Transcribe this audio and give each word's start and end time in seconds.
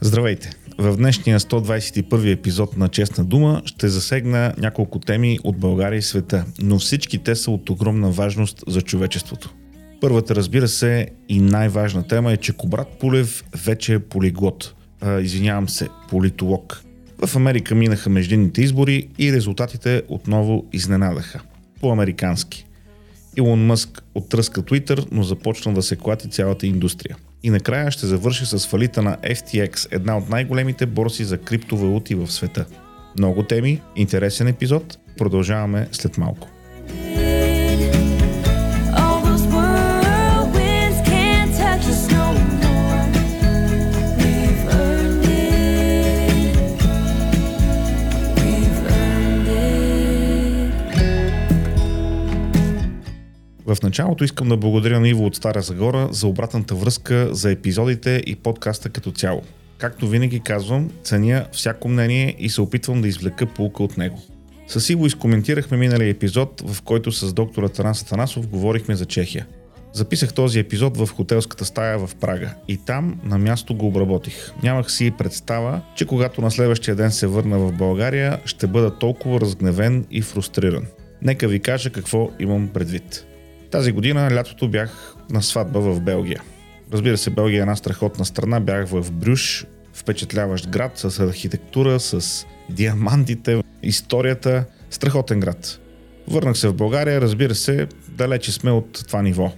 Здравейте! 0.00 0.50
В 0.78 0.96
днешния 0.96 1.40
121 1.40 2.32
епизод 2.32 2.76
на 2.76 2.88
Честна 2.88 3.24
дума 3.24 3.62
ще 3.64 3.88
засегна 3.88 4.54
няколко 4.58 4.98
теми 4.98 5.38
от 5.44 5.58
България 5.58 5.98
и 5.98 6.02
света, 6.02 6.44
но 6.62 6.78
всички 6.78 7.18
те 7.18 7.36
са 7.36 7.50
от 7.50 7.70
огромна 7.70 8.10
важност 8.10 8.64
за 8.66 8.82
човечеството. 8.82 9.54
Първата, 10.00 10.34
разбира 10.34 10.68
се, 10.68 11.08
и 11.28 11.40
най-важна 11.40 12.06
тема 12.06 12.32
е, 12.32 12.36
че 12.36 12.52
Кобрат 12.52 12.88
Пулев 13.00 13.44
вече 13.64 13.94
е 13.94 13.98
полиглот. 13.98 14.74
А, 15.00 15.20
извинявам 15.20 15.68
се, 15.68 15.88
политолог. 16.08 16.82
В 17.26 17.36
Америка 17.36 17.74
минаха 17.74 18.10
междинните 18.10 18.62
избори 18.62 19.08
и 19.18 19.32
резултатите 19.32 20.02
отново 20.08 20.66
изненадаха. 20.72 21.40
По-американски. 21.80 22.66
Илон 23.36 23.66
Мъск 23.66 24.02
оттръска 24.14 24.62
Twitter, 24.62 25.06
но 25.10 25.22
започна 25.22 25.74
да 25.74 25.82
се 25.82 25.96
клати 25.96 26.30
цялата 26.30 26.66
индустрия. 26.66 27.16
И 27.46 27.50
накрая 27.50 27.90
ще 27.90 28.06
завърши 28.06 28.46
с 28.46 28.66
фалита 28.66 29.02
на 29.02 29.16
FTX, 29.16 29.88
една 29.90 30.18
от 30.18 30.28
най-големите 30.28 30.86
борси 30.86 31.24
за 31.24 31.38
криптовалути 31.38 32.14
в 32.14 32.32
света. 32.32 32.66
Много 33.18 33.42
теми, 33.42 33.80
интересен 33.96 34.48
епизод. 34.48 34.98
Продължаваме 35.18 35.88
след 35.92 36.18
малко. 36.18 36.48
В 53.66 53.76
началото 53.82 54.24
искам 54.24 54.48
да 54.48 54.56
благодаря 54.56 55.00
на 55.00 55.08
Иво 55.08 55.26
от 55.26 55.36
Стара 55.36 55.62
Загора 55.62 56.08
за 56.10 56.26
обратната 56.26 56.74
връзка 56.74 57.34
за 57.34 57.50
епизодите 57.50 58.22
и 58.26 58.36
подкаста 58.36 58.88
като 58.88 59.10
цяло. 59.10 59.42
Както 59.78 60.08
винаги 60.08 60.40
казвам, 60.40 60.90
ценя 61.02 61.46
всяко 61.52 61.88
мнение 61.88 62.36
и 62.38 62.48
се 62.48 62.60
опитвам 62.60 63.02
да 63.02 63.08
извлека 63.08 63.46
полука 63.46 63.82
от 63.82 63.96
него. 63.96 64.22
С 64.68 64.90
Иво 64.90 65.06
изкоментирахме 65.06 65.76
миналия 65.76 66.08
епизод, 66.08 66.62
в 66.66 66.82
който 66.82 67.12
с 67.12 67.32
доктор 67.32 67.62
Атанас 67.62 68.02
Атанасов 68.02 68.48
говорихме 68.48 68.96
за 68.96 69.06
Чехия. 69.06 69.46
Записах 69.92 70.34
този 70.34 70.58
епизод 70.58 70.96
в 70.96 71.08
хотелската 71.16 71.64
стая 71.64 71.98
в 71.98 72.10
Прага 72.20 72.54
и 72.68 72.76
там 72.76 73.20
на 73.24 73.38
място 73.38 73.74
го 73.74 73.86
обработих. 73.86 74.52
Нямах 74.62 74.92
си 74.92 75.12
представа, 75.18 75.80
че 75.96 76.06
когато 76.06 76.40
на 76.40 76.50
следващия 76.50 76.96
ден 76.96 77.12
се 77.12 77.26
върна 77.26 77.58
в 77.58 77.72
България, 77.72 78.40
ще 78.44 78.66
бъда 78.66 78.98
толкова 78.98 79.40
разгневен 79.40 80.06
и 80.10 80.22
фрустриран. 80.22 80.86
Нека 81.22 81.48
ви 81.48 81.60
кажа 81.60 81.90
какво 81.90 82.30
имам 82.38 82.68
предвид. 82.68 83.26
Тази 83.76 83.92
година 83.92 84.30
лятото 84.34 84.68
бях 84.68 85.14
на 85.30 85.42
сватба 85.42 85.80
в 85.80 86.00
Белгия. 86.00 86.42
Разбира 86.92 87.18
се, 87.18 87.30
Белгия 87.30 87.58
е 87.58 87.60
една 87.60 87.76
страхотна 87.76 88.24
страна. 88.24 88.60
Бях 88.60 88.88
в 88.88 89.12
Брюш, 89.12 89.66
впечатляващ 89.92 90.68
град 90.68 90.92
с 90.98 91.18
архитектура, 91.18 92.00
с 92.00 92.46
диамантите, 92.70 93.62
историята. 93.82 94.64
Страхотен 94.90 95.40
град. 95.40 95.80
Върнах 96.28 96.58
се 96.58 96.68
в 96.68 96.74
България, 96.74 97.20
разбира 97.20 97.54
се, 97.54 97.86
далече 98.08 98.52
сме 98.52 98.70
от 98.70 99.04
това 99.06 99.22
ниво. 99.22 99.52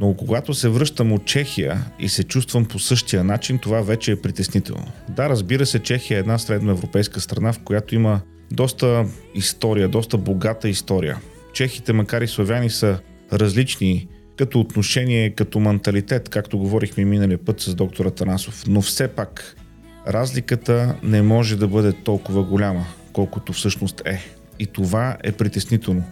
Но 0.00 0.14
когато 0.14 0.54
се 0.54 0.68
връщам 0.68 1.12
от 1.12 1.24
Чехия 1.24 1.84
и 1.98 2.08
се 2.08 2.24
чувствам 2.24 2.64
по 2.64 2.78
същия 2.78 3.24
начин, 3.24 3.58
това 3.58 3.80
вече 3.80 4.12
е 4.12 4.20
притеснително. 4.20 4.86
Да, 5.08 5.28
разбира 5.28 5.66
се, 5.66 5.78
Чехия 5.78 6.16
е 6.16 6.20
една 6.20 6.38
средноевропейска 6.38 7.20
страна, 7.20 7.52
в 7.52 7.58
която 7.58 7.94
има 7.94 8.20
доста 8.50 9.06
история, 9.34 9.88
доста 9.88 10.18
богата 10.18 10.68
история. 10.68 11.18
Чехите, 11.52 11.92
макар 11.92 12.22
и 12.22 12.28
славяни, 12.28 12.70
са 12.70 12.98
различни 13.32 14.08
като 14.38 14.60
отношение, 14.60 15.30
като 15.30 15.60
менталитет, 15.60 16.28
както 16.28 16.58
говорихме 16.58 17.04
миналия 17.04 17.38
път 17.38 17.60
с 17.60 17.74
доктор 17.74 18.06
Атанасов. 18.06 18.64
Но 18.66 18.82
все 18.82 19.08
пак 19.08 19.56
разликата 20.08 20.96
не 21.02 21.22
може 21.22 21.56
да 21.56 21.68
бъде 21.68 21.92
толкова 21.92 22.42
голяма, 22.42 22.86
колкото 23.12 23.52
всъщност 23.52 24.02
е. 24.04 24.20
И 24.58 24.66
това 24.66 25.16
е 25.24 25.32
притеснително. 25.32 26.04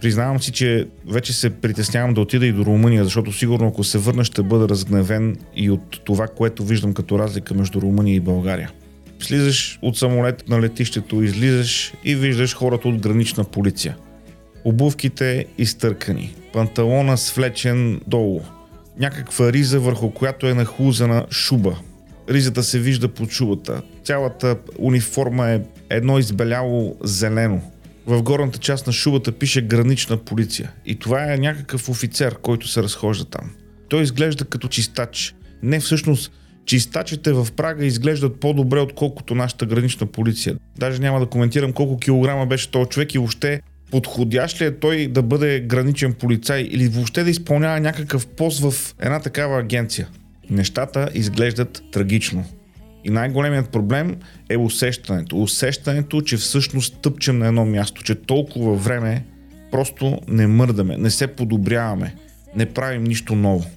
Признавам 0.00 0.42
си, 0.42 0.52
че 0.52 0.88
вече 1.06 1.32
се 1.32 1.50
притеснявам 1.50 2.14
да 2.14 2.20
отида 2.20 2.46
и 2.46 2.52
до 2.52 2.64
Румъния, 2.64 3.04
защото 3.04 3.32
сигурно 3.32 3.68
ако 3.68 3.84
се 3.84 3.98
върна 3.98 4.24
ще 4.24 4.42
бъда 4.42 4.68
разгневен 4.68 5.36
и 5.56 5.70
от 5.70 6.04
това, 6.04 6.28
което 6.28 6.64
виждам 6.64 6.94
като 6.94 7.18
разлика 7.18 7.54
между 7.54 7.80
Румъния 7.80 8.14
и 8.14 8.20
България. 8.20 8.70
Слизаш 9.18 9.78
от 9.82 9.98
самолет 9.98 10.48
на 10.48 10.60
летището, 10.60 11.22
излизаш 11.22 11.92
и 12.04 12.14
виждаш 12.14 12.54
хората 12.54 12.88
от 12.88 13.00
гранична 13.00 13.44
полиция. 13.44 13.96
Обувките 14.64 15.46
изтъркани, 15.58 16.34
панталона 16.52 17.16
свлечен 17.16 18.00
долу, 18.06 18.40
някаква 18.98 19.52
риза 19.52 19.80
върху 19.80 20.10
която 20.10 20.46
е 20.46 20.54
нахлузена 20.54 21.26
шуба. 21.30 21.76
Ризата 22.30 22.62
се 22.62 22.78
вижда 22.78 23.08
под 23.08 23.30
шубата. 23.30 23.82
Цялата 24.04 24.56
униформа 24.78 25.50
е 25.50 25.60
едно 25.90 26.18
избеляло 26.18 26.96
зелено. 27.04 27.62
В 28.06 28.22
горната 28.22 28.58
част 28.58 28.86
на 28.86 28.92
шубата 28.92 29.32
пише 29.32 29.62
гранична 29.62 30.16
полиция. 30.16 30.72
И 30.86 30.98
това 30.98 31.32
е 31.32 31.38
някакъв 31.38 31.88
офицер, 31.88 32.38
който 32.38 32.68
се 32.68 32.82
разхожда 32.82 33.24
там. 33.24 33.50
Той 33.88 34.02
изглежда 34.02 34.44
като 34.44 34.68
чистач. 34.68 35.34
Не 35.62 35.80
всъщност, 35.80 36.32
чистачите 36.64 37.32
в 37.32 37.48
Прага 37.56 37.84
изглеждат 37.84 38.40
по-добре, 38.40 38.80
отколкото 38.80 39.34
нашата 39.34 39.66
гранична 39.66 40.06
полиция. 40.06 40.56
Даже 40.78 40.98
няма 40.98 41.20
да 41.20 41.26
коментирам 41.26 41.72
колко 41.72 41.98
килограма 41.98 42.46
беше 42.46 42.70
този 42.70 42.88
човек 42.88 43.14
и 43.14 43.18
въобще 43.18 43.60
подходящ 43.90 44.60
ли 44.60 44.64
е 44.64 44.78
той 44.78 45.06
да 45.06 45.22
бъде 45.22 45.60
граничен 45.60 46.12
полицай 46.12 46.68
или 46.70 46.88
въобще 46.88 47.24
да 47.24 47.30
изпълнява 47.30 47.80
някакъв 47.80 48.26
пост 48.26 48.60
в 48.60 48.94
една 49.00 49.20
такава 49.20 49.60
агенция. 49.60 50.08
Нещата 50.50 51.08
изглеждат 51.14 51.82
трагично. 51.92 52.44
И 53.04 53.10
най-големият 53.10 53.70
проблем 53.70 54.16
е 54.48 54.56
усещането. 54.56 55.42
Усещането, 55.42 56.20
че 56.20 56.36
всъщност 56.36 57.02
тъпчем 57.02 57.38
на 57.38 57.46
едно 57.46 57.66
място, 57.66 58.02
че 58.02 58.14
толкова 58.14 58.74
време 58.74 59.24
просто 59.70 60.18
не 60.28 60.46
мърдаме, 60.46 60.96
не 60.96 61.10
се 61.10 61.26
подобряваме, 61.26 62.14
не 62.56 62.66
правим 62.66 63.04
нищо 63.04 63.34
ново. 63.34 63.70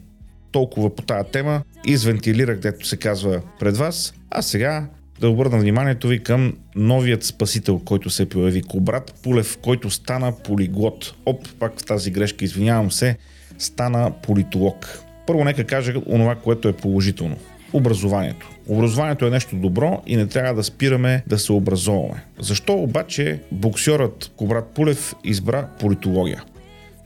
Толкова 0.51 0.95
по 0.95 1.01
тази 1.01 1.29
тема 1.31 1.61
извентилирах, 1.85 2.59
дето 2.59 2.87
се 2.87 2.97
казва 2.97 3.41
пред 3.59 3.77
вас, 3.77 4.13
а 4.31 4.41
сега 4.41 4.87
да 5.19 5.29
обърна 5.29 5.57
вниманието 5.59 6.07
ви 6.07 6.23
към 6.23 6.57
новият 6.75 7.23
спасител, 7.23 7.79
който 7.79 8.09
се 8.09 8.29
появи. 8.29 8.61
Кобрат 8.61 9.13
Пулев, 9.23 9.57
който 9.61 9.89
стана 9.89 10.33
полиглот. 10.43 11.13
Оп, 11.25 11.47
пак 11.59 11.79
в 11.79 11.85
тази 11.85 12.11
грешка, 12.11 12.45
извинявам 12.45 12.91
се, 12.91 13.17
стана 13.57 14.11
политолог. 14.23 14.99
Първо 15.27 15.43
нека 15.43 15.63
кажа 15.63 15.93
онова, 16.07 16.35
което 16.35 16.67
е 16.67 16.73
положително. 16.73 17.37
Образованието. 17.73 18.49
Образованието 18.67 19.25
е 19.25 19.29
нещо 19.29 19.55
добро 19.55 20.01
и 20.07 20.15
не 20.15 20.27
трябва 20.27 20.53
да 20.53 20.63
спираме 20.63 21.23
да 21.27 21.39
се 21.39 21.51
образоваме. 21.53 22.23
Защо 22.39 22.73
обаче 22.73 23.39
боксерът 23.51 24.31
Кобрат 24.35 24.67
Пулев 24.67 25.15
избра 25.23 25.67
политология? 25.79 26.43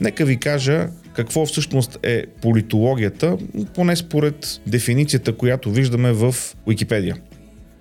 Нека 0.02 0.26
ви 0.26 0.38
кажа 0.38 0.90
какво 1.14 1.46
всъщност 1.46 2.00
е 2.04 2.26
политологията, 2.42 3.38
поне 3.76 3.96
според 3.96 4.62
дефиницията, 4.68 5.38
която 5.38 5.72
виждаме 5.72 6.12
в 6.12 6.36
Википедия. 6.68 7.16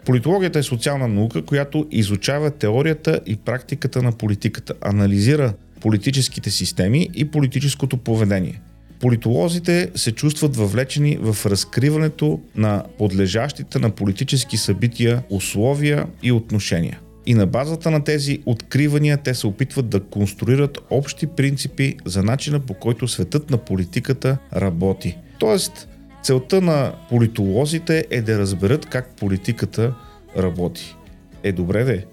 Политологията 0.07 0.59
е 0.59 0.63
социална 0.63 1.09
наука, 1.09 1.43
която 1.43 1.87
изучава 1.91 2.51
теорията 2.51 3.21
и 3.27 3.37
практиката 3.37 4.03
на 4.03 4.13
политиката, 4.13 4.75
анализира 4.81 5.53
политическите 5.81 6.51
системи 6.51 7.09
и 7.15 7.31
политическото 7.31 7.97
поведение. 7.97 8.61
Политолозите 9.01 9.91
се 9.95 10.13
чувстват 10.13 10.57
въвлечени 10.57 11.19
в 11.21 11.47
разкриването 11.47 12.41
на 12.57 12.85
подлежащите 12.99 13.79
на 13.79 13.91
политически 13.91 14.57
събития, 14.57 15.23
условия 15.31 16.07
и 16.23 16.33
отношения. 16.33 17.01
И 17.27 17.35
на 17.35 17.47
базата 17.47 17.91
на 17.91 18.05
тези 18.05 18.43
откривания 18.47 19.17
те 19.17 19.35
се 19.35 19.47
опитват 19.47 19.89
да 19.89 20.01
конструират 20.01 20.79
общи 20.91 21.27
принципи 21.27 21.97
за 22.05 22.23
начина 22.23 22.61
по 22.61 22.75
който 22.75 23.09
светът 23.09 23.51
на 23.51 23.59
политиката 23.59 24.39
работи. 24.57 25.17
Тоест, 25.39 25.89
целта 26.23 26.61
на 26.61 26.93
политолозите 27.09 28.07
е 28.11 28.23
да 28.23 28.39
разберат 28.39 28.87
как 28.87 29.09
политиката 29.17 29.95
работи. 30.37 30.97
Е, 31.43 31.53
добре 31.53 31.85
де, 31.85 32.05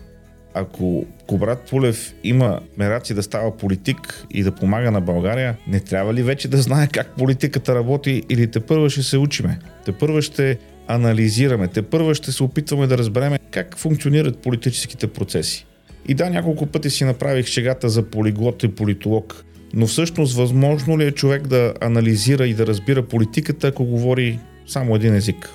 ако 0.54 1.06
Кобрат 1.28 1.70
Пулев 1.70 2.14
има 2.24 2.60
мераци 2.78 3.14
да 3.14 3.24
става 3.24 3.58
политик 3.58 4.26
и 4.32 4.44
да 4.44 4.52
помага 4.52 4.92
на 4.92 5.02
България, 5.02 5.58
не 5.68 5.80
трябва 5.80 6.14
ли 6.14 6.24
вече 6.24 6.48
да 6.48 6.58
знае 6.58 6.88
как 6.88 7.16
политиката 7.18 7.76
работи 7.76 8.24
или 8.30 8.52
те 8.52 8.60
първа 8.60 8.90
ще 8.90 9.04
се 9.04 9.18
учиме? 9.18 9.60
Те 9.86 9.92
първа 9.92 10.22
ще 10.22 10.58
анализираме, 10.88 11.68
те 11.68 11.82
първа 11.82 12.16
ще 12.16 12.32
се 12.32 12.44
опитваме 12.44 12.88
да 12.88 12.98
разбереме 12.98 13.40
как 13.52 13.78
функционират 13.78 14.38
политическите 14.38 15.08
процеси. 15.08 15.66
И 16.08 16.14
да, 16.14 16.30
няколко 16.30 16.66
пъти 16.66 16.90
си 16.90 17.04
направих 17.04 17.46
шегата 17.46 17.90
за 17.90 18.04
полиглот 18.04 18.64
и 18.64 18.76
политолог, 18.76 19.46
но 19.74 19.88
всъщност 19.88 20.36
възможно 20.36 21.00
ли 21.00 21.06
е 21.06 21.12
човек 21.12 21.48
да 21.48 21.74
анализира 21.82 22.48
и 22.48 22.54
да 22.54 22.68
разбира 22.68 23.04
политиката, 23.04 23.68
ако 23.68 23.86
говори 23.86 24.40
само 24.68 24.96
един 24.96 25.16
език? 25.16 25.50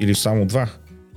Или 0.00 0.14
само 0.14 0.46
два? 0.46 0.68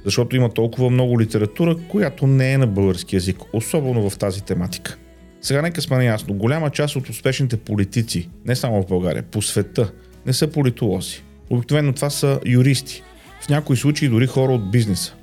Защото 0.06 0.36
има 0.36 0.50
толкова 0.50 0.90
много 0.90 1.22
литература, 1.22 1.76
която 1.90 2.28
не 2.28 2.54
е 2.54 2.58
на 2.58 2.68
български 2.68 3.16
язик, 3.16 3.38
особено 3.54 4.10
в 4.10 4.18
тази 4.18 4.44
тематика. 4.44 4.98
Сега 5.42 5.62
нека 5.62 5.82
сме 5.82 5.98
наясно, 5.98 6.34
голяма 6.34 6.70
част 6.70 6.96
от 6.96 7.10
успешните 7.10 7.58
политици, 7.58 8.30
не 8.46 8.56
само 8.56 8.82
в 8.82 8.88
България, 8.88 9.24
по 9.24 9.42
света, 9.42 9.92
не 10.26 10.34
са 10.34 10.48
политолози. 10.48 11.24
Обикновено 11.50 11.94
това 11.94 12.10
са 12.10 12.40
юристи. 12.46 13.04
в 13.42 13.50
някои 13.50 13.78
случаи 13.78 14.10
дори 14.10 14.28
хора 14.28 14.54
от 14.54 14.72
бизнеса. 14.72 15.14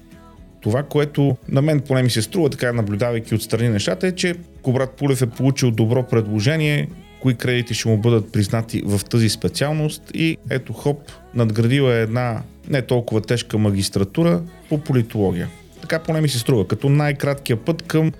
Това, 0.60 0.82
което 0.82 1.36
на 1.48 1.62
мен 1.62 1.80
поне 1.80 2.02
ми 2.02 2.10
се 2.10 2.22
струва, 2.22 2.50
така 2.50 2.72
наблюдавайки 2.72 3.34
отстрани 3.34 3.68
нещата, 3.68 4.06
е, 4.06 4.12
че 4.12 4.34
Кобрат 4.62 4.90
Пулев 4.90 5.22
е 5.22 5.26
получил 5.26 5.70
добро 5.70 6.02
предложение, 6.02 6.88
кои 7.24 7.34
кредити 7.34 7.74
ще 7.74 7.88
му 7.88 7.98
бъдат 7.98 8.32
признати 8.32 8.82
в 8.86 9.04
тази 9.04 9.28
специалност 9.28 10.02
и 10.14 10.36
ето 10.50 10.72
хоп, 10.72 10.98
надградила 11.34 11.94
е 11.94 12.02
една 12.02 12.42
не 12.68 12.82
толкова 12.82 13.20
тежка 13.20 13.58
магистратура 13.58 14.42
по 14.68 14.78
политология. 14.78 15.48
Така 15.80 15.98
поне 15.98 16.20
ми 16.20 16.28
се 16.28 16.38
струва, 16.38 16.68
като 16.68 16.88
най-краткия 16.88 17.56
път 17.56 17.82
към 17.82 18.12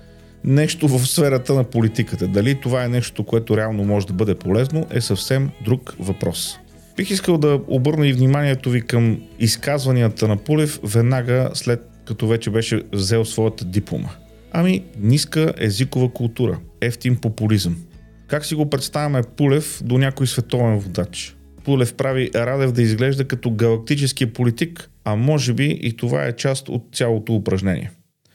нещо 0.43 0.87
в 0.87 1.07
сферата 1.07 1.53
на 1.53 1.63
политиката. 1.63 2.27
Дали 2.27 2.59
това 2.61 2.83
е 2.83 2.89
нещо, 2.89 3.23
което 3.23 3.57
реално 3.57 3.83
може 3.83 4.07
да 4.07 4.13
бъде 4.13 4.35
полезно, 4.35 4.85
е 4.91 5.01
съвсем 5.01 5.49
друг 5.65 5.93
въпрос. 5.99 6.57
Бих 6.97 7.11
искал 7.11 7.37
да 7.37 7.59
обърна 7.67 8.07
и 8.07 8.13
вниманието 8.13 8.69
ви 8.69 8.81
към 8.81 9.21
изказванията 9.39 10.27
на 10.27 10.37
Пулев 10.37 10.79
веднага 10.83 11.49
след 11.53 11.89
като 12.05 12.27
вече 12.27 12.49
беше 12.49 12.81
взел 12.93 13.25
своята 13.25 13.65
диплома. 13.65 14.09
Ами, 14.51 14.83
ниска 14.99 15.53
езикова 15.57 16.09
култура, 16.09 16.59
ефтин 16.81 17.15
популизъм. 17.15 17.77
Как 18.27 18.45
си 18.45 18.55
го 18.55 18.69
представяме 18.69 19.21
Пулев 19.37 19.81
до 19.83 19.97
някой 19.97 20.27
световен 20.27 20.79
водач? 20.79 21.35
Пулев 21.63 21.93
прави 21.93 22.29
Радев 22.35 22.71
да 22.71 22.81
изглежда 22.81 23.27
като 23.27 23.51
галактически 23.51 24.25
политик, 24.25 24.89
а 25.03 25.15
може 25.15 25.53
би 25.53 25.79
и 25.81 25.97
това 25.97 26.25
е 26.25 26.35
част 26.35 26.69
от 26.69 26.87
цялото 26.93 27.35
упражнение. 27.35 27.91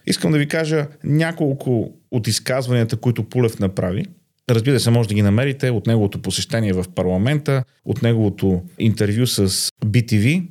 Искам 0.06 0.32
да 0.32 0.38
ви 0.38 0.48
кажа 0.48 0.86
няколко 1.04 1.92
от 2.10 2.28
изказванията, 2.28 2.96
които 2.96 3.24
Пулев 3.24 3.58
направи. 3.58 4.04
Разбира 4.50 4.80
се, 4.80 4.90
може 4.90 5.08
да 5.08 5.14
ги 5.14 5.22
намерите 5.22 5.70
от 5.70 5.86
неговото 5.86 6.22
посещение 6.22 6.72
в 6.72 6.84
парламента, 6.94 7.64
от 7.84 8.02
неговото 8.02 8.62
интервю 8.78 9.26
с 9.26 9.48
BTV. 9.86 10.46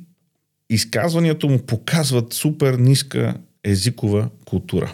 Изказванията 0.70 1.46
му 1.46 1.58
показват 1.58 2.32
супер 2.32 2.74
ниска 2.74 3.34
езикова 3.64 4.28
култура. 4.44 4.92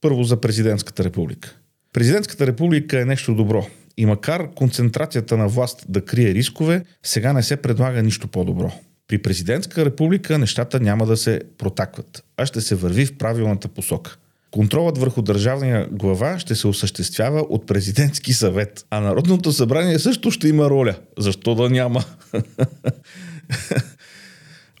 Първо 0.00 0.24
за 0.24 0.40
президентската 0.40 1.04
република. 1.04 1.56
Президентската 1.92 2.46
република 2.46 3.00
е 3.00 3.04
нещо 3.04 3.34
добро. 3.34 3.66
И 4.00 4.06
макар 4.06 4.50
концентрацията 4.54 5.36
на 5.36 5.48
власт 5.48 5.84
да 5.88 6.04
крие 6.04 6.34
рискове, 6.34 6.84
сега 7.02 7.32
не 7.32 7.42
се 7.42 7.56
предлага 7.56 8.02
нищо 8.02 8.28
по-добро. 8.28 8.72
При 9.08 9.18
президентска 9.18 9.84
република 9.84 10.38
нещата 10.38 10.80
няма 10.80 11.06
да 11.06 11.16
се 11.16 11.40
протакват, 11.58 12.24
а 12.36 12.46
ще 12.46 12.60
се 12.60 12.74
върви 12.74 13.06
в 13.06 13.18
правилната 13.18 13.68
посока. 13.68 14.16
Контролът 14.50 14.98
върху 14.98 15.22
държавния 15.22 15.88
глава 15.92 16.38
ще 16.38 16.54
се 16.54 16.68
осъществява 16.68 17.40
от 17.40 17.66
президентски 17.66 18.32
съвет, 18.32 18.86
а 18.90 19.00
Народното 19.00 19.52
събрание 19.52 19.98
също 19.98 20.30
ще 20.30 20.48
има 20.48 20.70
роля. 20.70 20.94
Защо 21.18 21.54
да 21.54 21.70
няма? 21.70 22.04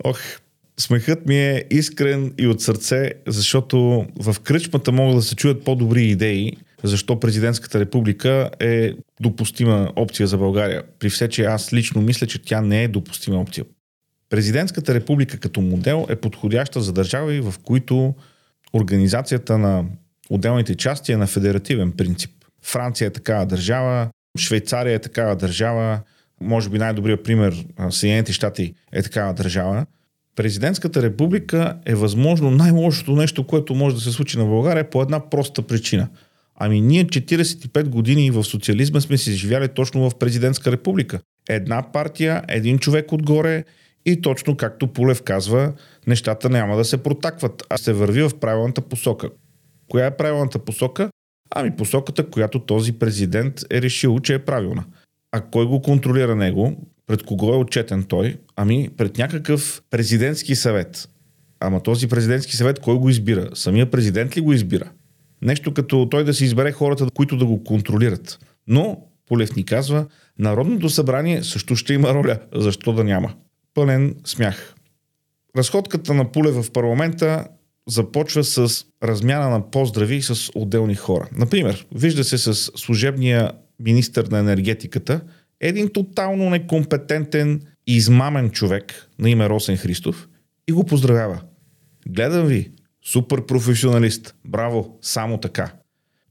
Ох, 0.04 0.18
смехът 0.80 1.26
ми 1.26 1.38
е 1.38 1.64
искрен 1.70 2.34
и 2.38 2.46
от 2.46 2.60
сърце, 2.60 3.12
защото 3.26 4.06
в 4.20 4.36
кръчмата 4.40 4.92
могат 4.92 5.16
да 5.16 5.22
се 5.22 5.36
чуят 5.36 5.64
по-добри 5.64 6.04
идеи, 6.04 6.52
защо 6.82 7.20
президентската 7.20 7.80
република 7.80 8.50
е 8.60 8.92
допустима 9.20 9.92
опция 9.96 10.26
за 10.26 10.38
България. 10.38 10.82
При 10.98 11.10
все, 11.10 11.28
че 11.28 11.44
аз 11.44 11.72
лично 11.72 12.02
мисля, 12.02 12.26
че 12.26 12.42
тя 12.42 12.60
не 12.60 12.84
е 12.84 12.88
допустима 12.88 13.40
опция. 13.40 13.64
Президентската 14.30 14.94
република 14.94 15.38
като 15.38 15.60
модел 15.60 16.06
е 16.08 16.16
подходяща 16.16 16.80
за 16.80 16.92
държави, 16.92 17.40
в 17.40 17.54
които 17.62 18.14
организацията 18.72 19.58
на 19.58 19.84
отделните 20.30 20.74
части 20.74 21.12
е 21.12 21.16
на 21.16 21.26
федеративен 21.26 21.92
принцип. 21.92 22.30
Франция 22.62 23.06
е 23.06 23.10
такава 23.10 23.46
държава, 23.46 24.08
Швейцария 24.38 24.94
е 24.94 24.98
такава 24.98 25.36
държава, 25.36 26.00
може 26.40 26.68
би 26.68 26.78
най-добрият 26.78 27.24
пример 27.24 27.64
Съединените 27.90 28.32
щати 28.32 28.74
е 28.92 29.02
такава 29.02 29.34
държава. 29.34 29.86
Президентската 30.36 31.02
република 31.02 31.76
е 31.86 31.94
възможно 31.94 32.50
най-лошото 32.50 33.16
нещо, 33.16 33.46
което 33.46 33.74
може 33.74 33.94
да 33.94 34.00
се 34.00 34.12
случи 34.12 34.38
на 34.38 34.44
България 34.44 34.90
по 34.90 35.02
една 35.02 35.30
проста 35.30 35.62
причина. 35.62 36.08
Ами 36.60 36.80
ние 36.80 37.04
45 37.04 37.88
години 37.88 38.30
в 38.30 38.44
социализма 38.44 39.00
сме 39.00 39.16
си 39.16 39.32
живяли 39.32 39.68
точно 39.68 40.10
в 40.10 40.18
президентска 40.18 40.72
република. 40.72 41.20
Една 41.48 41.92
партия, 41.92 42.42
един 42.48 42.78
човек 42.78 43.12
отгоре 43.12 43.64
и 44.06 44.20
точно 44.20 44.56
както 44.56 44.92
Пулев 44.92 45.22
казва, 45.22 45.72
нещата 46.06 46.50
няма 46.50 46.76
да 46.76 46.84
се 46.84 47.02
протакват, 47.02 47.62
а 47.70 47.78
се 47.78 47.92
върви 47.92 48.22
в 48.22 48.30
правилната 48.40 48.80
посока. 48.80 49.30
Коя 49.88 50.06
е 50.06 50.16
правилната 50.16 50.58
посока? 50.58 51.10
Ами 51.50 51.76
посоката, 51.76 52.30
която 52.30 52.58
този 52.58 52.92
президент 52.92 53.60
е 53.70 53.82
решил, 53.82 54.18
че 54.18 54.34
е 54.34 54.44
правилна. 54.44 54.84
А 55.32 55.40
кой 55.40 55.66
го 55.66 55.82
контролира 55.82 56.36
него? 56.36 56.88
Пред 57.06 57.22
кого 57.22 57.54
е 57.54 57.56
отчетен 57.56 58.04
той? 58.04 58.36
Ами 58.56 58.88
пред 58.96 59.18
някакъв 59.18 59.82
президентски 59.90 60.54
съвет. 60.54 61.08
Ама 61.60 61.82
този 61.82 62.08
президентски 62.08 62.56
съвет 62.56 62.78
кой 62.78 62.94
го 62.94 63.08
избира? 63.08 63.50
Самия 63.54 63.90
президент 63.90 64.36
ли 64.36 64.40
го 64.40 64.52
избира? 64.52 64.90
Нещо 65.42 65.74
като 65.74 66.08
той 66.10 66.24
да 66.24 66.34
си 66.34 66.44
избере 66.44 66.72
хората, 66.72 67.08
които 67.14 67.36
да 67.36 67.46
го 67.46 67.64
контролират. 67.64 68.38
Но, 68.66 69.02
Полев 69.26 69.56
ни 69.56 69.64
казва, 69.64 70.06
Народното 70.38 70.88
събрание 70.88 71.42
също 71.42 71.76
ще 71.76 71.94
има 71.94 72.14
роля. 72.14 72.38
Защо 72.54 72.92
да 72.92 73.04
няма? 73.04 73.34
Пълен 73.74 74.14
смях. 74.24 74.74
Разходката 75.56 76.14
на 76.14 76.32
Пуле 76.32 76.50
в 76.50 76.70
парламента 76.72 77.46
започва 77.88 78.44
с 78.44 78.84
размяна 79.02 79.48
на 79.48 79.70
поздрави 79.70 80.22
с 80.22 80.50
отделни 80.54 80.94
хора. 80.94 81.28
Например, 81.32 81.86
вижда 81.94 82.24
се 82.24 82.38
с 82.38 82.54
служебния 82.54 83.52
министър 83.80 84.26
на 84.26 84.38
енергетиката, 84.38 85.20
един 85.60 85.88
тотално 85.88 86.50
некомпетентен 86.50 87.62
и 87.86 87.96
измамен 87.96 88.50
човек 88.50 89.08
на 89.18 89.30
име 89.30 89.48
Росен 89.48 89.76
Христов 89.76 90.28
и 90.68 90.72
го 90.72 90.84
поздравява. 90.84 91.40
Гледам 92.08 92.46
ви, 92.46 92.70
супер 93.12 93.46
професионалист, 93.46 94.34
браво, 94.44 94.98
само 95.02 95.38
така. 95.38 95.72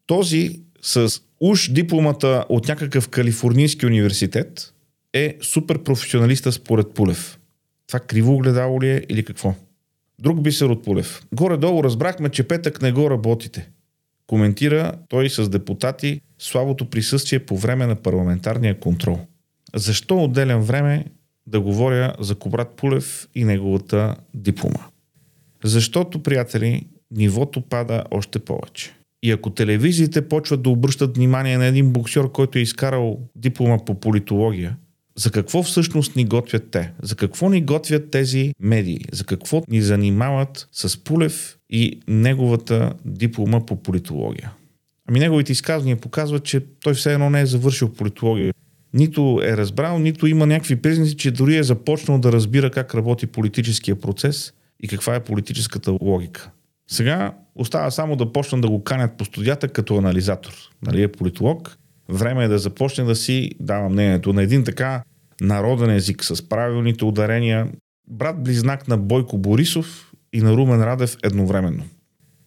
Този 0.08 0.62
с 0.82 1.22
уж 1.40 1.72
дипломата 1.72 2.46
от 2.50 2.68
някакъв 2.68 3.10
калифорнийски 3.10 3.86
университет 3.86 4.74
е 5.14 5.38
супер 5.42 5.84
професионалиста 5.84 6.52
според 6.52 6.94
Пулев. 6.94 7.40
Това 7.88 8.00
криво 8.00 8.34
огледало 8.34 8.82
ли 8.82 8.90
е 8.90 9.06
или 9.10 9.26
какво? 9.26 9.54
Друг 10.20 10.42
бисер 10.42 10.66
от 10.66 10.84
Пулев. 10.84 11.22
Горе-долу 11.34 11.84
разбрахме, 11.84 12.30
че 12.30 12.48
петък 12.48 12.82
не 12.82 12.92
го 12.92 13.10
работите. 13.10 13.70
Коментира 14.28 14.94
той 15.10 15.30
с 15.30 15.50
депутати 15.50 16.22
слабото 16.40 16.90
присъствие 16.90 17.40
по 17.40 17.58
време 17.58 17.88
на 17.88 17.96
парламентарния 17.96 18.80
контрол. 18.80 19.20
Защо 19.76 20.24
отделям 20.24 20.62
време 20.62 21.06
да 21.48 21.62
говоря 21.62 22.16
за 22.20 22.36
Кобрат 22.36 22.70
Пулев 22.70 23.28
и 23.36 23.44
неговата 23.44 24.16
диплома? 24.34 24.80
Защото, 25.64 26.24
приятели, 26.24 26.88
нивото 27.12 27.62
пада 27.62 28.04
още 28.12 28.40
повече. 28.40 28.94
И 29.24 29.32
ако 29.32 29.50
телевизиите 29.50 30.28
почват 30.28 30.62
да 30.62 30.70
обръщат 30.70 31.18
внимание 31.18 31.58
на 31.58 31.66
един 31.66 31.90
боксер, 31.90 32.32
който 32.32 32.58
е 32.58 32.62
изкарал 32.62 33.20
диплома 33.36 33.78
по 33.86 34.00
политология, 34.00 34.78
за 35.18 35.32
какво 35.32 35.64
всъщност 35.64 36.16
ни 36.16 36.26
готвят 36.26 36.72
те? 36.72 36.92
За 37.02 37.16
какво 37.16 37.50
ни 37.50 37.62
готвят 37.62 38.12
тези 38.12 38.54
медии? 38.60 39.06
За 39.12 39.24
какво 39.24 39.64
ни 39.70 39.82
занимават 39.82 40.68
с 40.72 41.04
Пулев 41.04 41.58
и 41.70 42.02
неговата 42.08 42.94
диплома 43.06 43.66
по 43.66 43.76
политология? 43.84 44.54
Ами 45.10 45.20
неговите 45.20 45.52
изказвания 45.52 45.98
показват, 45.98 46.44
че 46.44 46.66
той 46.84 46.94
все 46.94 47.14
едно 47.14 47.30
не 47.30 47.42
е 47.42 47.46
завършил 47.46 47.94
политология. 47.94 48.54
Нито 48.94 49.42
е 49.44 49.58
разбрал, 49.58 50.00
нито 50.00 50.28
има 50.28 50.46
някакви 50.46 50.76
признаци, 50.76 51.18
че 51.18 51.32
дори 51.32 51.58
е 51.58 51.64
започнал 51.64 52.20
да 52.20 52.32
разбира 52.32 52.72
как 52.72 52.96
работи 52.96 53.28
политическия 53.28 53.96
процес 53.96 54.54
и 54.84 54.88
каква 54.88 55.16
е 55.16 55.24
политическата 55.24 55.98
логика. 56.02 56.52
Сега 56.90 57.34
остава 57.56 57.92
само 57.92 58.16
да 58.16 58.32
почнат 58.32 58.62
да 58.62 58.70
го 58.70 58.84
канят 58.84 59.18
по 59.18 59.26
студията 59.26 59.68
като 59.68 59.98
анализатор. 59.98 60.54
Нали 60.86 61.04
е 61.04 61.08
политолог, 61.08 61.78
време 62.10 62.46
е 62.46 62.48
да 62.48 62.60
започне 62.60 63.04
да 63.04 63.16
си 63.16 63.52
дава 63.60 63.90
мнението 63.90 64.34
на 64.34 64.44
един 64.44 64.64
така 64.64 65.04
народен 65.42 65.90
език 65.90 66.24
с 66.24 66.50
правилните 66.50 67.06
ударения. 67.06 67.68
Брат-близнак 68.10 68.88
на 68.88 68.98
Бойко 68.98 69.38
Борисов 69.38 70.12
и 70.34 70.42
на 70.42 70.54
Румен 70.54 70.84
Радев 70.84 71.18
едновременно. 71.24 71.84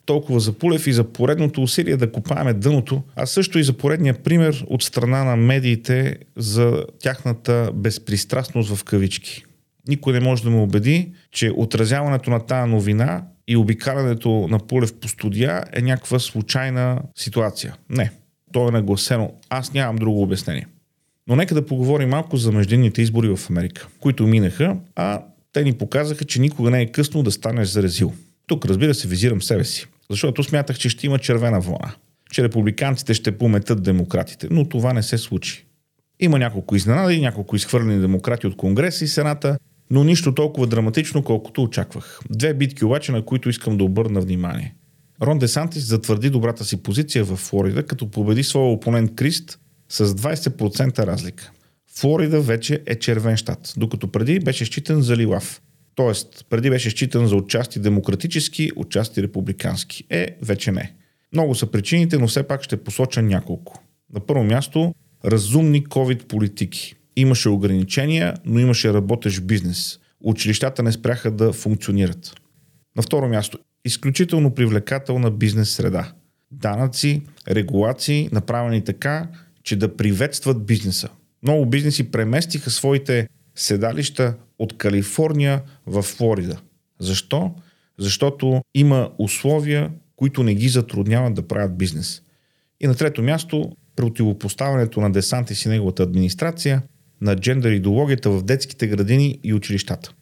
Толкова 0.07 0.41
за 0.41 0.53
Пулев 0.53 0.87
и 0.87 0.93
за 0.93 1.05
поредното 1.05 1.63
усилие 1.63 1.97
да 1.97 2.13
копаеме 2.13 2.55
дъното, 2.55 3.03
а 3.17 3.27
също 3.27 3.59
и 3.59 3.65
за 3.65 3.73
поредния 3.73 4.15
пример 4.23 4.65
от 4.67 4.83
страна 4.83 5.25
на 5.25 5.37
медиите 5.37 6.17
за 6.37 6.85
тяхната 6.99 7.71
безпристрастност 7.75 8.75
в 8.75 8.85
кавички. 8.85 9.45
Никой 9.91 10.13
не 10.13 10.21
може 10.21 10.43
да 10.43 10.51
ме 10.51 10.63
убеди, 10.63 11.13
че 11.33 11.53
отразяването 11.57 12.31
на 12.31 12.41
тази 12.41 12.71
новина 12.71 13.23
и 13.49 13.57
обикалянето 13.57 14.49
на 14.51 14.59
Пулев 14.59 14.95
по 15.01 15.09
студия 15.09 15.65
е 15.73 15.83
някаква 15.83 16.19
случайна 16.19 17.01
ситуация. 17.17 17.77
Не. 17.89 18.11
То 18.53 18.69
е 18.69 18.71
нагласено. 18.71 19.33
Аз 19.49 19.73
нямам 19.73 19.97
друго 19.97 20.23
обяснение. 20.23 20.67
Но 21.29 21.37
нека 21.37 21.55
да 21.55 21.67
поговорим 21.67 22.09
малко 22.09 22.37
за 22.37 22.53
междинните 22.53 23.03
избори 23.03 23.29
в 23.29 23.51
Америка, 23.51 23.89
които 24.01 24.27
минаха, 24.27 24.77
а 24.97 25.23
те 25.53 25.65
ни 25.65 25.73
показаха, 25.73 26.25
че 26.25 26.41
никога 26.41 26.71
не 26.71 26.83
е 26.83 26.93
късно 26.93 27.23
да 27.23 27.31
станеш 27.31 27.69
заразил. 27.69 28.13
Тук, 28.47 28.67
разбира 28.67 28.95
се, 28.95 29.09
визирам 29.09 29.43
себе 29.43 29.65
си, 29.65 29.87
защото 30.11 30.45
смятах, 30.45 30.79
че 30.79 30.89
ще 30.89 31.07
има 31.07 31.19
червена 31.19 31.61
вълна, 31.61 31.95
че 32.33 32.43
републиканците 32.43 33.15
ще 33.15 33.39
пометат 33.39 33.83
демократите, 33.83 34.49
но 34.51 34.69
това 34.69 34.93
не 34.93 35.03
се 35.03 35.19
случи. 35.19 35.67
Има 36.21 36.39
няколко 36.39 36.77
изненади, 36.77 37.21
няколко 37.21 37.57
изхвърлени 37.57 38.01
демократи 38.01 38.47
от 38.47 38.57
Конгреса 38.57 39.05
и 39.05 39.09
Сената, 39.09 39.59
но 39.91 40.05
нищо 40.05 40.35
толкова 40.35 40.67
драматично, 40.67 41.23
колкото 41.23 41.63
очаквах. 41.63 42.21
Две 42.31 42.55
битки 42.55 42.85
обаче, 42.85 43.13
на 43.13 43.25
които 43.25 43.49
искам 43.49 43.77
да 43.77 43.85
обърна 43.85 44.21
внимание. 44.21 44.75
Рон 45.23 45.39
Десантис 45.39 45.85
затвърди 45.87 46.31
добрата 46.31 46.65
си 46.65 46.83
позиция 46.83 47.25
в 47.25 47.37
Флорида, 47.37 47.87
като 47.87 48.11
победи 48.11 48.43
своя 48.43 48.73
опонент 48.73 49.15
Крист 49.15 49.59
с 49.89 50.07
20% 50.07 51.07
разлика. 51.07 51.51
Флорида 51.97 52.41
вече 52.41 52.83
е 52.87 52.95
червен 52.95 53.37
щат, 53.37 53.75
докато 53.77 54.09
преди 54.09 54.41
беше 54.41 54.65
считан 54.65 55.03
за 55.03 55.17
лилав. 55.17 55.63
Тоест, 55.95 56.47
преди 56.51 56.71
беше 56.71 56.91
считан 56.91 57.27
за 57.27 57.37
отчасти 57.37 57.81
демократически, 57.81 58.71
отчасти 58.77 59.23
републикански. 59.23 60.05
Е, 60.11 60.37
вече 60.43 60.73
не. 60.73 60.95
Много 61.33 61.55
са 61.55 61.67
причините, 61.67 62.19
но 62.19 62.27
все 62.27 62.43
пак 62.43 62.63
ще 62.63 62.77
посоча 62.77 63.23
няколко. 63.23 63.83
На 64.15 64.21
първо 64.21 64.45
място, 64.45 64.95
разумни 65.25 65.85
COVID 65.85 66.25
политики. 66.25 66.95
Имаше 67.17 67.49
ограничения, 67.49 68.35
но 68.45 68.61
имаше 68.61 68.93
работещ 68.93 69.43
бизнес. 69.43 69.99
Училищата 70.21 70.83
не 70.83 70.93
спряха 70.93 71.31
да 71.31 71.53
функционират. 71.53 72.35
На 72.97 73.03
второ 73.03 73.29
място, 73.29 73.59
изключително 73.85 74.55
привлекателна 74.55 75.31
бизнес 75.31 75.71
среда. 75.71 76.13
Данъци, 76.51 77.23
регулации, 77.49 78.29
направени 78.33 78.85
така, 78.85 79.29
че 79.63 79.77
да 79.77 79.97
приветстват 79.97 80.67
бизнеса. 80.67 81.09
Много 81.43 81.67
бизнеси 81.67 82.11
преместиха 82.11 82.71
своите 82.71 83.29
седалища 83.55 84.35
от 84.59 84.77
Калифорния 84.77 85.63
в 85.87 86.03
Флорида. 86.03 86.61
Защо? 86.99 87.55
Защото 87.99 88.63
има 88.75 89.11
условия, 89.19 89.91
които 90.17 90.43
не 90.43 90.55
ги 90.55 90.69
затрудняват 90.69 91.35
да 91.35 91.49
правят 91.49 91.79
бизнес. 91.79 92.23
И 92.81 92.87
на 92.87 92.95
трето 92.95 93.23
място, 93.23 93.73
противопоставянето 93.97 95.01
на 95.01 95.13
Десантис 95.13 95.65
и 95.65 95.69
неговата 95.69 96.03
администрация 96.03 96.83
на 97.21 97.37
джендър 97.37 97.73
идеологията 97.73 98.31
в 98.31 98.43
детските 98.43 98.87
градини 98.87 99.39
и 99.45 99.55
училищата. 99.55 100.13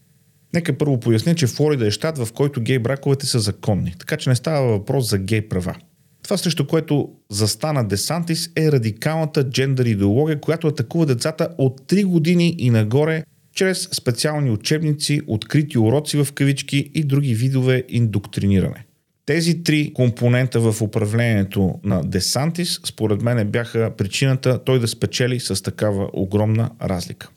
Нека 0.55 0.79
първо 0.79 1.01
поясня, 1.01 1.35
че 1.35 1.47
Флорида 1.47 1.87
е 1.87 1.91
щат, 1.91 2.19
в 2.19 2.29
който 2.33 2.61
гей 2.61 2.79
браковете 2.79 3.27
са 3.27 3.39
законни, 3.41 3.95
така 3.99 4.17
че 4.17 4.31
не 4.31 4.37
става 4.37 4.69
въпрос 4.69 5.11
за 5.11 5.19
гей 5.19 5.49
права. 5.49 5.75
Това 6.23 6.37
срещу 6.37 6.67
което 6.67 7.09
застана 7.31 7.89
Десантис 7.89 8.51
е 8.57 8.73
радикалната 8.73 9.51
джендър 9.51 9.87
идеология, 9.87 10.41
която 10.41 10.67
атакува 10.67 11.07
децата 11.07 11.49
от 11.59 11.81
3 11.81 12.05
години 12.05 12.55
и 12.59 12.71
нагоре 12.71 13.25
чрез 13.55 13.89
специални 13.93 14.51
учебници, 14.51 15.21
открити 15.27 15.79
уроци 15.79 16.25
в 16.25 16.33
кавички 16.33 16.91
и 16.95 17.05
други 17.05 17.35
видове 17.35 17.85
индоктриниране. 17.89 18.88
Тези 19.29 19.63
три 19.63 19.93
компонента 19.95 20.61
в 20.61 20.83
управлението 20.83 21.81
на 21.85 22.03
Десантис, 22.05 22.81
според 22.85 23.23
мен, 23.23 23.51
бяха 23.51 23.93
причината 23.99 24.65
той 24.65 24.81
да 24.81 24.89
спечели 24.89 25.41
с 25.41 25.63
такава 25.63 26.11
огромна 26.13 26.71
разлика. 26.83 27.29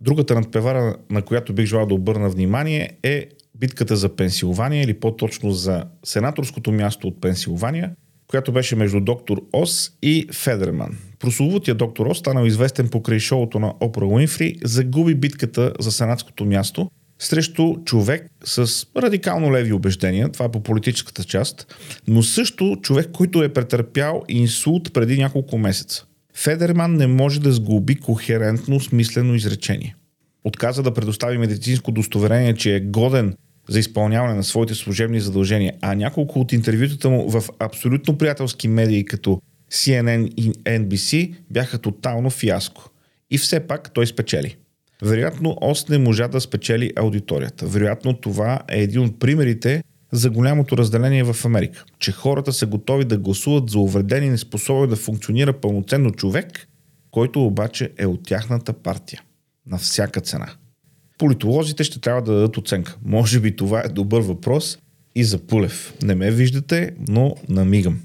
Другата 0.00 0.34
надпевара, 0.34 0.96
на 1.10 1.22
която 1.22 1.52
бих 1.52 1.66
желал 1.66 1.86
да 1.86 1.94
обърна 1.94 2.28
внимание, 2.28 2.90
е 3.02 3.26
битката 3.58 3.96
за 3.96 4.16
Пенсилвания 4.16 4.84
или 4.84 4.94
по-точно 4.94 5.50
за 5.50 5.84
сенаторското 6.04 6.72
място 6.72 7.08
от 7.08 7.20
Пенсилвания, 7.20 7.90
която 8.26 8.52
беше 8.52 8.76
между 8.76 9.00
доктор 9.00 9.42
Ос 9.52 9.92
и 10.02 10.28
Федерман. 10.32 10.98
Прословутия 11.20 11.74
доктор 11.74 12.06
Ос, 12.06 12.18
станал 12.18 12.46
известен 12.46 12.88
покрай 12.88 13.18
шоуто 13.18 13.58
на 13.58 13.74
Опра 13.80 14.06
Уинфри, 14.06 14.56
загуби 14.64 15.14
битката 15.14 15.72
за 15.80 15.92
сенатското 15.92 16.44
място 16.44 16.90
срещу 17.24 17.76
човек 17.84 18.26
с 18.44 18.86
радикално 18.96 19.52
леви 19.52 19.72
убеждения, 19.72 20.28
това 20.28 20.44
е 20.44 20.50
по 20.50 20.62
политическата 20.62 21.24
част, 21.24 21.74
но 22.08 22.22
също 22.22 22.76
човек, 22.82 23.08
който 23.12 23.42
е 23.42 23.52
претърпял 23.52 24.22
инсулт 24.28 24.92
преди 24.92 25.18
няколко 25.18 25.58
месеца. 25.58 26.06
Федерман 26.34 26.96
не 26.96 27.06
може 27.06 27.40
да 27.40 27.52
сглоби 27.52 27.96
кохерентно 27.96 28.80
смислено 28.80 29.34
изречение. 29.34 29.96
Отказа 30.44 30.82
да 30.82 30.94
предостави 30.94 31.38
медицинско 31.38 31.90
удостоверение, 31.90 32.54
че 32.54 32.76
е 32.76 32.80
годен 32.80 33.34
за 33.68 33.78
изпълняване 33.78 34.34
на 34.34 34.44
своите 34.44 34.74
служебни 34.74 35.20
задължения, 35.20 35.72
а 35.80 35.94
няколко 35.94 36.40
от 36.40 36.52
интервютата 36.52 37.10
му 37.10 37.30
в 37.30 37.48
абсолютно 37.58 38.18
приятелски 38.18 38.68
медии 38.68 39.04
като 39.04 39.40
CNN 39.72 40.34
и 40.36 40.52
NBC 40.52 41.34
бяха 41.50 41.78
тотално 41.78 42.30
фиаско. 42.30 42.90
И 43.30 43.38
все 43.38 43.60
пак 43.60 43.94
той 43.94 44.06
спечели. 44.06 44.56
Вероятно 45.02 45.56
ОС 45.60 45.88
не 45.88 45.98
можа 45.98 46.28
да 46.28 46.40
спечели 46.40 46.92
аудиторията. 46.96 47.66
Вероятно 47.66 48.14
това 48.14 48.60
е 48.68 48.82
един 48.82 49.00
от 49.00 49.18
примерите 49.18 49.82
за 50.12 50.30
голямото 50.30 50.76
разделение 50.76 51.24
в 51.24 51.44
Америка. 51.44 51.84
Че 51.98 52.12
хората 52.12 52.52
са 52.52 52.66
готови 52.66 53.04
да 53.04 53.18
гласуват 53.18 53.70
за 53.70 53.78
увреден 53.78 54.24
и 54.24 54.30
неспособен 54.30 54.90
да 54.90 54.96
функционира 54.96 55.52
пълноценно 55.52 56.10
човек, 56.10 56.68
който 57.10 57.46
обаче 57.46 57.90
е 57.98 58.06
от 58.06 58.24
тяхната 58.24 58.72
партия. 58.72 59.22
На 59.66 59.78
всяка 59.78 60.20
цена. 60.20 60.48
Политолозите 61.18 61.84
ще 61.84 62.00
трябва 62.00 62.22
да 62.22 62.32
дадат 62.32 62.56
оценка. 62.56 62.96
Може 63.04 63.40
би 63.40 63.56
това 63.56 63.80
е 63.80 63.88
добър 63.88 64.20
въпрос 64.20 64.78
и 65.14 65.24
за 65.24 65.38
Пулев. 65.38 65.94
Не 66.02 66.14
ме 66.14 66.30
виждате, 66.30 66.90
но 67.08 67.36
намигам. 67.48 68.00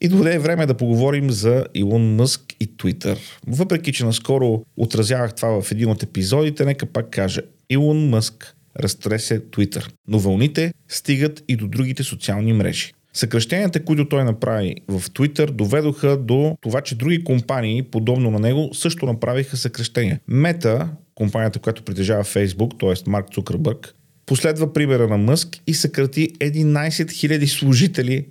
И 0.00 0.08
дойде 0.08 0.38
време 0.38 0.66
да 0.66 0.74
поговорим 0.74 1.30
за 1.30 1.66
Илон 1.74 2.14
Мъск 2.14 2.40
и 2.60 2.76
Твитър. 2.76 3.18
Въпреки, 3.46 3.92
че 3.92 4.04
наскоро 4.04 4.62
отразявах 4.76 5.34
това 5.34 5.62
в 5.62 5.72
един 5.72 5.90
от 5.90 6.02
епизодите, 6.02 6.64
нека 6.64 6.86
пак 6.86 7.10
кажа. 7.10 7.40
Илон 7.70 8.08
Мъск 8.08 8.56
разтресе 8.80 9.50
Твитър, 9.50 9.90
но 10.08 10.18
вълните 10.18 10.72
стигат 10.88 11.44
и 11.48 11.56
до 11.56 11.68
другите 11.68 12.02
социални 12.02 12.52
мрежи. 12.52 12.92
Съкръщенията, 13.12 13.84
които 13.84 14.08
той 14.08 14.24
направи 14.24 14.74
в 14.88 15.00
Twitter, 15.00 15.50
доведоха 15.50 16.16
до 16.16 16.56
това, 16.60 16.80
че 16.80 16.94
други 16.94 17.24
компании, 17.24 17.82
подобно 17.82 18.30
на 18.30 18.38
него, 18.38 18.70
също 18.72 19.06
направиха 19.06 19.56
съкръщения. 19.56 20.20
Мета, 20.28 20.88
компанията, 21.14 21.58
която 21.58 21.82
притежава 21.82 22.24
Facebook, 22.24 22.80
т.е. 22.80 23.10
Марк 23.10 23.30
Цукърбърг, 23.32 23.94
последва 24.26 24.72
примера 24.72 25.08
на 25.08 25.16
Мъск 25.16 25.58
и 25.66 25.74
съкрати 25.74 26.30
11 26.30 26.90
000 26.90 27.46
служители 27.46 28.26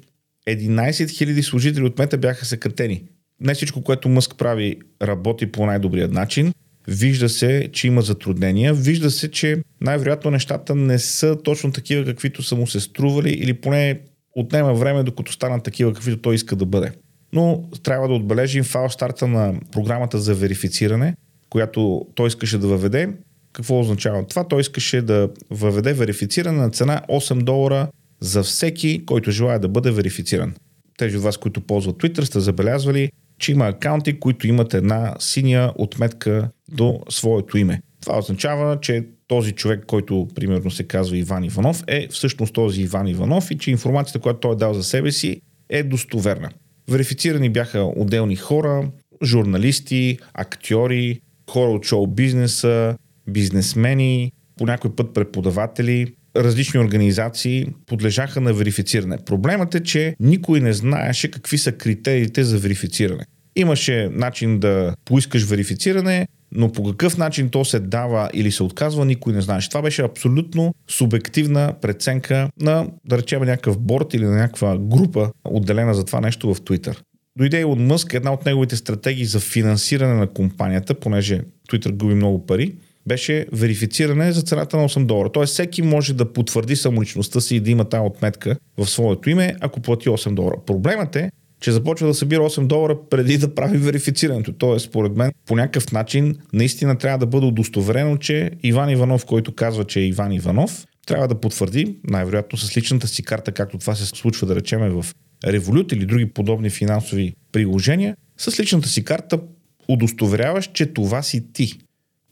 11 0.47 0.91
000 0.91 1.41
служители 1.41 1.83
от 1.83 1.99
мета 1.99 2.17
бяха 2.17 2.45
съкратени. 2.45 3.03
Не 3.39 3.53
всичко, 3.53 3.81
което 3.81 4.09
Мъск 4.09 4.37
прави, 4.37 4.75
работи 5.01 5.51
по 5.51 5.65
най-добрият 5.65 6.11
начин. 6.11 6.53
Вижда 6.87 7.29
се, 7.29 7.69
че 7.73 7.87
има 7.87 8.01
затруднения. 8.01 8.73
Вижда 8.73 9.11
се, 9.11 9.31
че 9.31 9.61
най-вероятно 9.81 10.31
нещата 10.31 10.75
не 10.75 10.99
са 10.99 11.37
точно 11.43 11.71
такива, 11.71 12.05
каквито 12.05 12.43
са 12.43 12.55
му 12.55 12.67
се 12.67 12.79
стрували 12.79 13.29
или 13.29 13.53
поне 13.53 13.99
отнема 14.35 14.73
време, 14.73 15.03
докато 15.03 15.31
станат 15.31 15.63
такива, 15.63 15.93
каквито 15.93 16.21
той 16.21 16.35
иска 16.35 16.55
да 16.55 16.65
бъде. 16.65 16.91
Но 17.33 17.69
трябва 17.83 18.07
да 18.07 18.13
отбележим 18.13 18.63
фал 18.63 18.89
старта 18.89 19.27
на 19.27 19.53
програмата 19.71 20.19
за 20.19 20.35
верифициране, 20.35 21.15
която 21.49 22.05
той 22.15 22.27
искаше 22.27 22.57
да 22.57 22.67
въведе. 22.67 23.09
Какво 23.53 23.79
означава 23.79 24.27
това? 24.27 24.47
Той 24.47 24.61
искаше 24.61 25.01
да 25.01 25.29
въведе 25.49 25.93
верифициране 25.93 26.57
на 26.57 26.69
цена 26.69 27.01
8 27.09 27.43
долара 27.43 27.87
за 28.19 28.43
всеки, 28.43 29.05
който 29.05 29.31
желая 29.31 29.59
да 29.59 29.67
бъде 29.67 29.91
верифициран. 29.91 30.53
Тези 30.97 31.17
от 31.17 31.23
вас, 31.23 31.37
които 31.37 31.61
ползват 31.61 31.95
Twitter, 31.95 32.23
сте 32.23 32.39
забелязвали, 32.39 33.11
че 33.39 33.51
има 33.51 33.67
акаунти, 33.67 34.19
които 34.19 34.47
имат 34.47 34.73
една 34.73 35.15
синя 35.19 35.73
отметка 35.77 36.49
до 36.71 36.99
своето 37.09 37.57
име. 37.57 37.81
Това 38.01 38.17
означава, 38.17 38.79
че 38.81 39.03
този 39.27 39.51
човек, 39.51 39.83
който 39.87 40.27
примерно 40.35 40.71
се 40.71 40.83
казва 40.83 41.17
Иван 41.17 41.43
Иванов, 41.43 41.83
е 41.87 42.07
всъщност 42.07 42.53
този 42.53 42.81
Иван 42.81 43.07
Иванов 43.07 43.51
и 43.51 43.57
че 43.57 43.71
информацията, 43.71 44.19
която 44.19 44.39
той 44.39 44.51
е 44.51 44.55
дал 44.55 44.73
за 44.73 44.83
себе 44.83 45.11
си, 45.11 45.41
е 45.69 45.83
достоверна. 45.83 46.49
Верифицирани 46.89 47.49
бяха 47.49 47.83
отделни 47.95 48.35
хора, 48.35 48.91
журналисти, 49.23 50.17
актьори, 50.33 51.19
хора 51.49 51.71
от 51.71 51.85
шоу 51.85 52.07
бизнеса, 52.07 52.97
бизнесмени, 53.27 54.31
по 54.57 54.65
някой 54.65 54.95
път 54.95 55.13
преподаватели, 55.13 56.13
различни 56.37 56.79
организации 56.79 57.67
подлежаха 57.85 58.41
на 58.41 58.53
верифициране. 58.53 59.17
Проблемът 59.25 59.75
е, 59.75 59.83
че 59.83 60.15
никой 60.19 60.59
не 60.59 60.73
знаеше 60.73 61.31
какви 61.31 61.57
са 61.57 61.71
критериите 61.71 62.43
за 62.43 62.57
верифициране. 62.57 63.25
Имаше 63.55 64.09
начин 64.11 64.59
да 64.59 64.95
поискаш 65.05 65.43
верифициране, 65.43 66.27
но 66.51 66.71
по 66.71 66.83
какъв 66.83 67.17
начин 67.17 67.49
то 67.49 67.65
се 67.65 67.79
дава 67.79 68.29
или 68.33 68.51
се 68.51 68.63
отказва, 68.63 69.05
никой 69.05 69.33
не 69.33 69.41
знаеше. 69.41 69.69
Това 69.69 69.81
беше 69.81 70.01
абсолютно 70.01 70.73
субективна 70.89 71.73
преценка 71.81 72.49
на, 72.59 72.87
да 73.05 73.17
речем, 73.17 73.43
някакъв 73.43 73.79
борт 73.79 74.13
или 74.13 74.25
на 74.25 74.35
някаква 74.35 74.77
група, 74.77 75.31
отделена 75.43 75.93
за 75.93 76.05
това 76.05 76.21
нещо 76.21 76.53
в 76.53 76.59
Twitter. 76.61 76.97
Дойде 77.37 77.63
от 77.63 77.79
Мъск, 77.79 78.13
една 78.13 78.33
от 78.33 78.45
неговите 78.45 78.75
стратегии 78.75 79.25
за 79.25 79.39
финансиране 79.39 80.13
на 80.13 80.27
компанията, 80.27 80.93
понеже 80.93 81.41
Twitter 81.69 81.91
губи 81.91 82.13
много 82.13 82.45
пари, 82.45 82.75
беше 83.07 83.45
верифициране 83.51 84.31
за 84.31 84.41
цената 84.41 84.77
на 84.77 84.89
8 84.89 85.05
долара. 85.05 85.31
Тоест 85.31 85.53
всеки 85.53 85.81
може 85.81 86.13
да 86.13 86.33
потвърди 86.33 86.75
самоличността 86.75 87.41
си 87.41 87.55
и 87.55 87.59
да 87.59 87.71
има 87.71 87.85
тази 87.85 88.01
отметка 88.01 88.55
в 88.77 88.87
своето 88.89 89.29
име, 89.29 89.55
ако 89.61 89.79
плати 89.79 90.09
8 90.09 90.33
долара. 90.33 90.55
Проблемът 90.65 91.15
е, 91.15 91.31
че 91.61 91.71
започва 91.71 92.07
да 92.07 92.13
събира 92.13 92.41
8 92.41 92.67
долара 92.67 92.97
преди 93.09 93.37
да 93.37 93.55
прави 93.55 93.77
верифицирането. 93.77 94.53
Тоест, 94.53 94.85
според 94.85 95.15
мен, 95.15 95.31
по 95.45 95.55
някакъв 95.55 95.91
начин 95.91 96.35
наистина 96.53 96.97
трябва 96.97 97.17
да 97.17 97.25
бъде 97.25 97.45
удостоверено, 97.45 98.17
че 98.17 98.51
Иван 98.63 98.89
Иванов, 98.89 99.25
който 99.25 99.55
казва, 99.55 99.85
че 99.85 99.99
е 99.99 100.03
Иван 100.03 100.31
Иванов, 100.31 100.85
трябва 101.05 101.27
да 101.27 101.35
потвърди, 101.35 101.97
най-вероятно 102.03 102.57
с 102.57 102.77
личната 102.77 103.07
си 103.07 103.23
карта, 103.23 103.51
както 103.51 103.77
това 103.77 103.95
се 103.95 104.05
случва 104.05 104.47
да 104.47 104.55
речеме 104.55 104.89
в 104.89 105.05
Revolut 105.45 105.93
или 105.93 106.05
други 106.05 106.25
подобни 106.25 106.69
финансови 106.69 107.33
приложения, 107.51 108.15
с 108.37 108.59
личната 108.59 108.87
си 108.87 109.03
карта 109.03 109.39
удостоверяваш, 109.87 110.69
че 110.73 110.85
това 110.85 111.21
си 111.21 111.53
ти. 111.53 111.79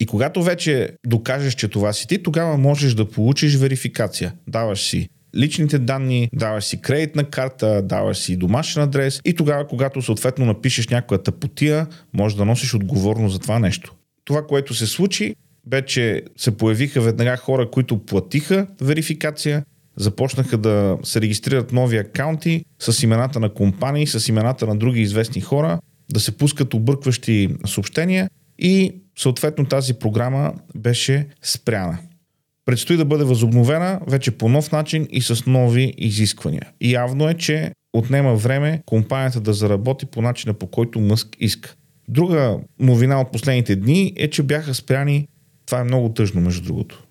И 0.00 0.06
когато 0.06 0.42
вече 0.42 0.90
докажеш, 1.06 1.54
че 1.54 1.68
това 1.68 1.92
си 1.92 2.06
ти, 2.06 2.22
тогава 2.22 2.56
можеш 2.56 2.94
да 2.94 3.10
получиш 3.10 3.56
верификация. 3.56 4.34
Даваш 4.48 4.82
си 4.82 5.08
личните 5.36 5.78
данни, 5.78 6.28
даваш 6.32 6.64
си 6.64 6.80
кредитна 6.80 7.24
карта, 7.24 7.82
даваш 7.82 8.18
си 8.18 8.36
домашен 8.36 8.82
адрес 8.82 9.20
и 9.24 9.34
тогава, 9.34 9.66
когато 9.66 10.02
съответно 10.02 10.46
напишеш 10.46 10.88
някоя 10.88 11.22
тъпотия, 11.22 11.86
можеш 12.12 12.36
да 12.36 12.44
носиш 12.44 12.74
отговорност 12.74 13.32
за 13.32 13.38
това 13.38 13.58
нещо. 13.58 13.94
Това, 14.24 14.46
което 14.46 14.74
се 14.74 14.86
случи, 14.86 15.34
бе, 15.66 15.82
че 15.82 16.22
се 16.36 16.56
появиха 16.56 17.00
веднага 17.00 17.36
хора, 17.36 17.70
които 17.70 17.98
платиха 17.98 18.66
верификация, 18.80 19.64
започнаха 19.96 20.58
да 20.58 20.98
се 21.02 21.20
регистрират 21.20 21.72
нови 21.72 21.96
акаунти 21.96 22.64
с 22.78 23.02
имената 23.02 23.40
на 23.40 23.48
компании, 23.54 24.06
с 24.06 24.28
имената 24.28 24.66
на 24.66 24.76
други 24.76 25.00
известни 25.00 25.40
хора, 25.40 25.80
да 26.12 26.20
се 26.20 26.36
пускат 26.36 26.74
объркващи 26.74 27.48
съобщения 27.66 28.30
и 28.58 28.94
съответно 29.16 29.64
тази 29.64 29.94
програма 29.94 30.54
беше 30.76 31.26
спряна. 31.42 31.98
Предстои 32.64 32.96
да 32.96 33.04
бъде 33.04 33.24
възобновена 33.24 34.00
вече 34.06 34.30
по 34.30 34.48
нов 34.48 34.72
начин 34.72 35.08
и 35.10 35.22
с 35.22 35.46
нови 35.46 35.94
изисквания. 35.98 36.70
И 36.80 36.92
явно 36.92 37.28
е, 37.28 37.34
че 37.34 37.72
отнема 37.92 38.34
време 38.34 38.82
компанията 38.86 39.40
да 39.40 39.52
заработи 39.52 40.06
по 40.06 40.22
начина 40.22 40.54
по 40.54 40.66
който 40.66 41.00
Мъск 41.00 41.36
иска. 41.40 41.74
Друга 42.08 42.58
новина 42.78 43.20
от 43.20 43.32
последните 43.32 43.76
дни 43.76 44.12
е, 44.16 44.30
че 44.30 44.42
бяха 44.42 44.74
спряни, 44.74 45.28
това 45.66 45.80
е 45.80 45.84
много 45.84 46.08
тъжно 46.08 46.40
между 46.40 46.62
другото, 46.62 47.04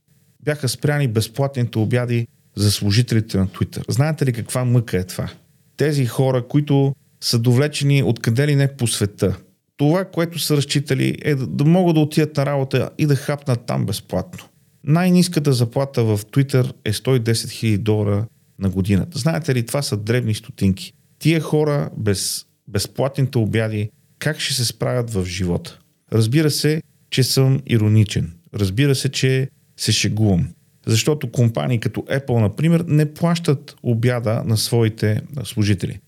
бяха 0.44 0.70
спряни 0.70 1.08
безплатните 1.08 1.80
обяди 1.80 2.28
за 2.56 2.72
служителите 2.72 3.38
на 3.38 3.48
Twitter. 3.48 3.92
Знаете 3.92 4.26
ли 4.26 4.34
каква 4.34 4.66
мъка 4.66 4.98
е 4.98 5.04
това? 5.04 5.30
Тези 5.78 6.06
хора, 6.06 6.48
които 6.48 6.96
са 7.22 7.40
довлечени 7.40 8.04
откъде 8.04 8.48
ли 8.48 8.56
не 8.56 8.76
по 8.76 8.88
света. 8.88 9.38
Това, 9.78 10.06
което 10.06 10.40
са 10.40 10.58
разчитали 10.58 11.18
е 11.22 11.36
да, 11.36 11.48
да 11.48 11.66
могат 11.66 11.96
да 11.96 12.02
отидат 12.02 12.38
на 12.38 12.46
работа 12.46 12.90
и 12.98 13.06
да 13.06 13.16
хапнат 13.16 13.66
там 13.66 13.86
безплатно. 13.86 14.46
Най-низката 14.84 15.54
заплата 15.54 16.04
в 16.04 16.18
Twitter 16.18 16.74
е 16.86 16.94
110 16.94 17.32
000 17.32 17.78
долара 17.78 18.26
на 18.60 18.70
годината. 18.70 19.20
Знаете 19.20 19.56
ли, 19.56 19.66
това 19.66 19.82
са 19.82 19.98
дребни 19.98 20.36
стотинки. 20.36 20.94
Тия 21.20 21.42
хора 21.42 21.90
без 21.98 22.46
безплатните 22.68 23.38
обяди, 23.38 23.90
как 24.20 24.40
ще 24.40 24.54
се 24.54 24.66
справят 24.66 25.10
в 25.10 25.26
живота? 25.26 25.80
Разбира 26.14 26.52
се, 26.52 26.82
че 27.10 27.24
съм 27.24 27.62
ироничен. 27.68 28.34
Разбира 28.54 28.96
се, 28.96 29.10
че 29.10 29.50
се 29.78 29.92
шегувам. 29.92 30.48
Защото 30.86 31.32
компании 31.32 31.80
като 31.80 32.02
Apple, 32.02 32.40
например, 32.40 32.84
не 32.88 33.14
плащат 33.14 33.76
обяда 33.84 34.44
на 34.46 34.58
своите 34.58 35.22
служители. 35.44 36.00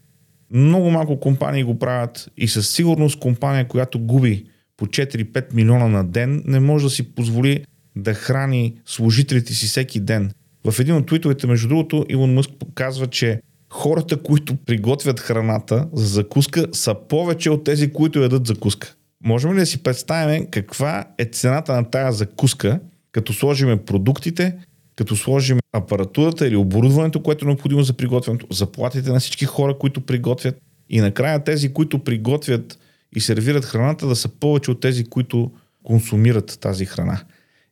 Много 0.52 0.92
малко 0.92 1.20
компании 1.20 1.64
го 1.64 1.80
правят 1.80 2.32
и 2.38 2.48
със 2.48 2.70
сигурност 2.70 3.20
компания, 3.20 3.68
която 3.68 4.00
губи 4.00 4.46
по 4.78 4.86
4-5 4.86 5.54
милиона 5.54 5.88
на 5.88 6.04
ден, 6.04 6.44
не 6.46 6.60
може 6.60 6.86
да 6.86 6.90
си 6.90 7.16
позволи 7.16 7.66
да 7.96 8.14
храни 8.14 8.78
служителите 8.86 9.54
си 9.54 9.66
всеки 9.66 10.00
ден. 10.00 10.32
В 10.72 10.80
един 10.80 10.96
от 10.96 11.08
твитовете, 11.08 11.48
между 11.48 11.68
другото, 11.68 12.06
Илон 12.10 12.34
Мъск 12.34 12.50
показва, 12.60 13.08
че 13.08 13.42
хората, 13.70 14.18
които 14.18 14.56
приготвят 14.56 15.20
храната 15.20 15.88
за 15.94 16.06
закуска, 16.06 16.68
са 16.72 16.96
повече 17.10 17.50
от 17.50 17.64
тези, 17.64 17.92
които 17.92 18.20
ядат 18.20 18.48
закуска. 18.48 18.96
Можем 19.24 19.54
ли 19.54 19.60
да 19.60 19.66
си 19.66 19.84
представим 19.84 20.48
каква 20.52 21.06
е 21.18 21.26
цената 21.26 21.74
на 21.74 21.90
тая 21.90 22.12
закуска, 22.12 22.80
като 23.12 23.34
сложиме 23.34 23.86
продуктите, 23.86 24.56
като 24.96 25.16
сложим 25.16 25.60
апаратурата 25.74 26.48
или 26.48 26.56
оборудването, 26.56 27.24
което 27.24 27.46
е 27.46 27.48
необходимо 27.48 27.84
за 27.84 27.94
приготвянето, 27.94 28.48
заплатите 28.52 29.12
на 29.12 29.20
всички 29.20 29.46
хора, 29.46 29.78
които 29.78 30.02
приготвят 30.02 30.58
и 30.90 31.02
накрая 31.02 31.44
тези, 31.44 31.74
които 31.74 32.00
приготвят 32.00 32.80
и 33.16 33.20
сервират 33.20 33.66
храната, 33.66 34.08
да 34.08 34.16
са 34.16 34.30
повече 34.30 34.72
от 34.72 34.80
тези, 34.80 35.06
които 35.06 35.52
консумират 35.84 36.58
тази 36.62 36.86
храна. 36.86 37.22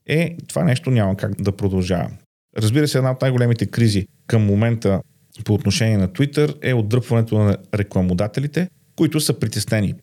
Е, 0.07 0.37
това 0.47 0.63
нещо 0.63 0.91
няма 0.91 1.17
как 1.17 1.41
да 1.41 1.51
продължава. 1.51 2.09
Разбира 2.57 2.87
се, 2.87 2.97
една 2.97 3.11
от 3.11 3.21
най-големите 3.21 3.65
кризи 3.65 4.07
към 4.27 4.45
момента 4.45 5.01
по 5.45 5.53
отношение 5.53 5.97
на 5.97 6.07
Twitter 6.07 6.55
е 6.61 6.73
отдръпването 6.73 7.37
на 7.37 7.57
рекламодателите, 7.73 8.69
които 8.95 9.19
са 9.19 9.39
притеснени. 9.39 9.93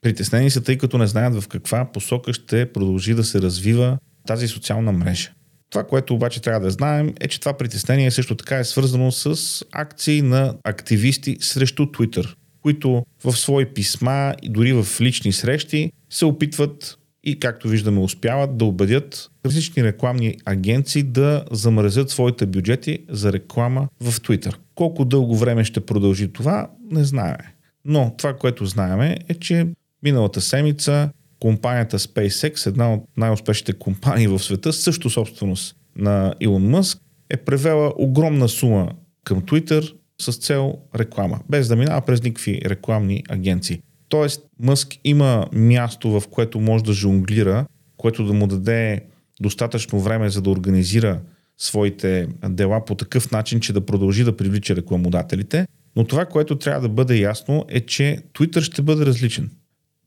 Притеснени 0.00 0.50
са, 0.50 0.62
тъй 0.62 0.78
като 0.78 0.98
не 0.98 1.06
знаят 1.06 1.42
в 1.42 1.48
каква 1.48 1.92
посока 1.92 2.32
ще 2.32 2.72
продължи 2.72 3.14
да 3.14 3.24
се 3.24 3.42
развива 3.42 3.98
тази 4.26 4.48
социална 4.48 4.92
мрежа. 4.92 5.32
Това, 5.70 5.84
което 5.84 6.14
обаче 6.14 6.42
трябва 6.42 6.60
да 6.60 6.70
знаем, 6.70 7.14
е, 7.20 7.28
че 7.28 7.40
това 7.40 7.52
притеснение 7.52 8.10
също 8.10 8.34
така 8.34 8.58
е 8.58 8.64
свързано 8.64 9.12
с 9.12 9.64
акции 9.72 10.22
на 10.22 10.54
активисти 10.64 11.36
срещу 11.40 11.86
Twitter, 11.86 12.34
които 12.62 13.04
в 13.24 13.36
свои 13.36 13.66
писма 13.66 14.34
и 14.42 14.48
дори 14.48 14.72
в 14.72 15.00
лични 15.00 15.32
срещи 15.32 15.92
се 16.10 16.24
опитват 16.24 16.98
и, 17.24 17.40
както 17.40 17.68
виждаме, 17.68 18.00
успяват 18.00 18.56
да 18.56 18.64
убедят 18.64 19.30
различни 19.46 19.84
рекламни 19.84 20.36
агенции 20.44 21.02
да 21.02 21.44
замразят 21.50 22.10
своите 22.10 22.46
бюджети 22.46 22.98
за 23.08 23.32
реклама 23.32 23.88
в 24.00 24.12
Twitter. 24.12 24.54
Колко 24.74 25.04
дълго 25.04 25.36
време 25.36 25.64
ще 25.64 25.86
продължи 25.86 26.32
това, 26.32 26.70
не 26.90 27.04
знаем. 27.04 27.36
Но 27.84 28.14
това, 28.18 28.36
което 28.36 28.66
знаем 28.66 29.00
е, 29.00 29.34
че 29.40 29.66
миналата 30.02 30.40
седмица 30.40 31.10
компанията 31.40 31.98
SpaceX, 31.98 32.66
една 32.66 32.94
от 32.94 33.04
най-успешните 33.16 33.72
компании 33.72 34.26
в 34.26 34.38
света, 34.38 34.72
също 34.72 35.10
собственост 35.10 35.76
на 35.96 36.34
Илон 36.40 36.68
Мъск, 36.68 36.98
е 37.30 37.36
превела 37.36 37.92
огромна 37.96 38.48
сума 38.48 38.92
към 39.24 39.42
Twitter 39.42 39.94
с 40.20 40.32
цел 40.32 40.74
реклама, 40.98 41.40
без 41.48 41.68
да 41.68 41.76
минава 41.76 42.00
през 42.00 42.22
никакви 42.22 42.60
рекламни 42.64 43.22
агенции. 43.28 43.80
Тоест, 44.08 44.46
Мъск 44.60 44.88
има 45.04 45.46
място, 45.52 46.20
в 46.20 46.28
което 46.30 46.60
може 46.60 46.84
да 46.84 46.92
жонглира, 46.92 47.66
което 47.96 48.24
да 48.24 48.32
му 48.32 48.46
даде 48.46 49.00
достатъчно 49.40 50.00
време 50.00 50.30
за 50.30 50.42
да 50.42 50.50
организира 50.50 51.20
своите 51.58 52.28
дела 52.48 52.84
по 52.84 52.94
такъв 52.94 53.30
начин, 53.30 53.60
че 53.60 53.72
да 53.72 53.86
продължи 53.86 54.24
да 54.24 54.36
привлича 54.36 54.76
рекламодателите. 54.76 55.66
Но 55.96 56.04
това, 56.04 56.26
което 56.26 56.58
трябва 56.58 56.80
да 56.80 56.88
бъде 56.88 57.16
ясно 57.18 57.64
е, 57.68 57.80
че 57.80 58.18
Twitter 58.34 58.60
ще 58.60 58.82
бъде 58.82 59.06
различен 59.06 59.50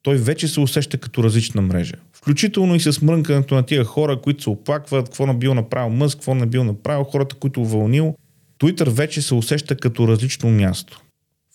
той 0.03 0.17
вече 0.17 0.47
се 0.47 0.59
усеща 0.59 0.97
като 0.97 1.23
различна 1.23 1.61
мрежа. 1.61 1.95
Включително 2.13 2.75
и 2.75 2.79
с 2.79 3.01
мрънкането 3.01 3.55
на 3.55 3.63
тия 3.63 3.83
хора, 3.83 4.21
които 4.21 4.43
се 4.43 4.49
оплакват, 4.49 5.05
какво 5.05 5.25
на 5.25 5.33
бил 5.33 5.53
направил 5.53 5.89
Мъск, 5.89 6.17
какво 6.17 6.35
не 6.35 6.45
бил 6.45 6.63
направил, 6.63 7.03
хората, 7.03 7.35
които 7.35 7.65
вълнил. 7.65 8.15
Twitter 8.59 8.89
вече 8.89 9.21
се 9.21 9.33
усеща 9.33 9.75
като 9.75 10.07
различно 10.07 10.49
място. 10.49 11.01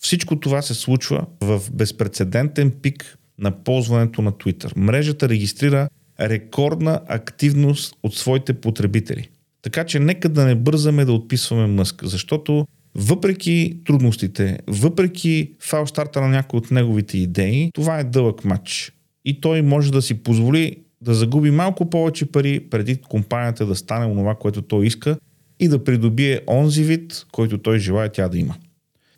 Всичко 0.01 0.41
това 0.41 0.63
се 0.63 0.75
случва 0.75 1.27
в 1.41 1.63
безпредседентен 1.73 2.71
пик 2.83 3.19
на 3.39 3.51
ползването 3.51 4.23
на 4.23 4.33
Twitter. 4.33 4.73
Мрежата 4.77 5.29
регистрира 5.29 5.89
рекордна 6.21 7.01
активност 7.09 7.95
от 8.03 8.15
своите 8.15 8.53
потребители. 8.53 9.29
Така 9.63 9.85
че 9.85 9.99
нека 9.99 10.29
да 10.29 10.45
не 10.45 10.55
бързаме 10.55 11.05
да 11.05 11.13
отписваме 11.13 11.67
Мъск, 11.67 12.05
защото 12.05 12.67
въпреки 12.97 13.79
трудностите, 13.85 14.59
въпреки 14.67 15.53
фалстарта 15.61 16.21
на 16.21 16.29
някои 16.29 16.59
от 16.59 16.71
неговите 16.71 17.19
идеи, 17.19 17.71
това 17.75 17.99
е 17.99 18.05
дълъг 18.05 18.45
матч. 18.45 18.93
И 19.25 19.41
той 19.41 19.63
може 19.63 19.93
да 19.93 20.03
си 20.03 20.15
позволи 20.15 20.77
да 21.01 21.15
загуби 21.15 21.51
малко 21.51 21.91
повече 21.91 22.27
пари 22.27 22.61
преди 22.71 22.97
компанията 22.97 23.67
да 23.67 23.75
стане 23.75 24.07
онова, 24.07 24.35
което 24.35 24.63
той 24.63 24.87
иска 24.87 25.19
и 25.61 25.69
да 25.69 25.85
придобие 25.85 26.41
онзи 26.49 26.83
вид, 26.83 27.27
който 27.33 27.59
той 27.59 27.79
желая 27.79 28.13
тя 28.13 28.29
да 28.29 28.39
има. 28.39 28.55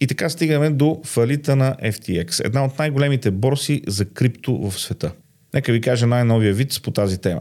И 0.01 0.07
така 0.07 0.29
стигаме 0.29 0.71
до 0.71 1.01
фалита 1.05 1.57
на 1.57 1.77
FTX, 1.85 2.47
една 2.47 2.65
от 2.65 2.79
най-големите 2.79 3.31
борси 3.31 3.83
за 3.87 4.05
крипто 4.05 4.71
в 4.71 4.79
света. 4.79 5.13
Нека 5.55 5.73
ви 5.73 5.81
кажа 5.81 6.07
най-новия 6.07 6.55
вид 6.55 6.81
по 6.83 6.91
тази 6.91 7.19
тема. 7.19 7.41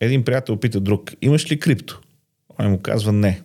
Един 0.00 0.24
приятел 0.24 0.56
пита 0.56 0.80
друг, 0.80 1.12
имаш 1.22 1.50
ли 1.50 1.60
крипто? 1.60 2.00
Той 2.56 2.68
му 2.68 2.78
казва 2.78 3.12
не. 3.12 3.40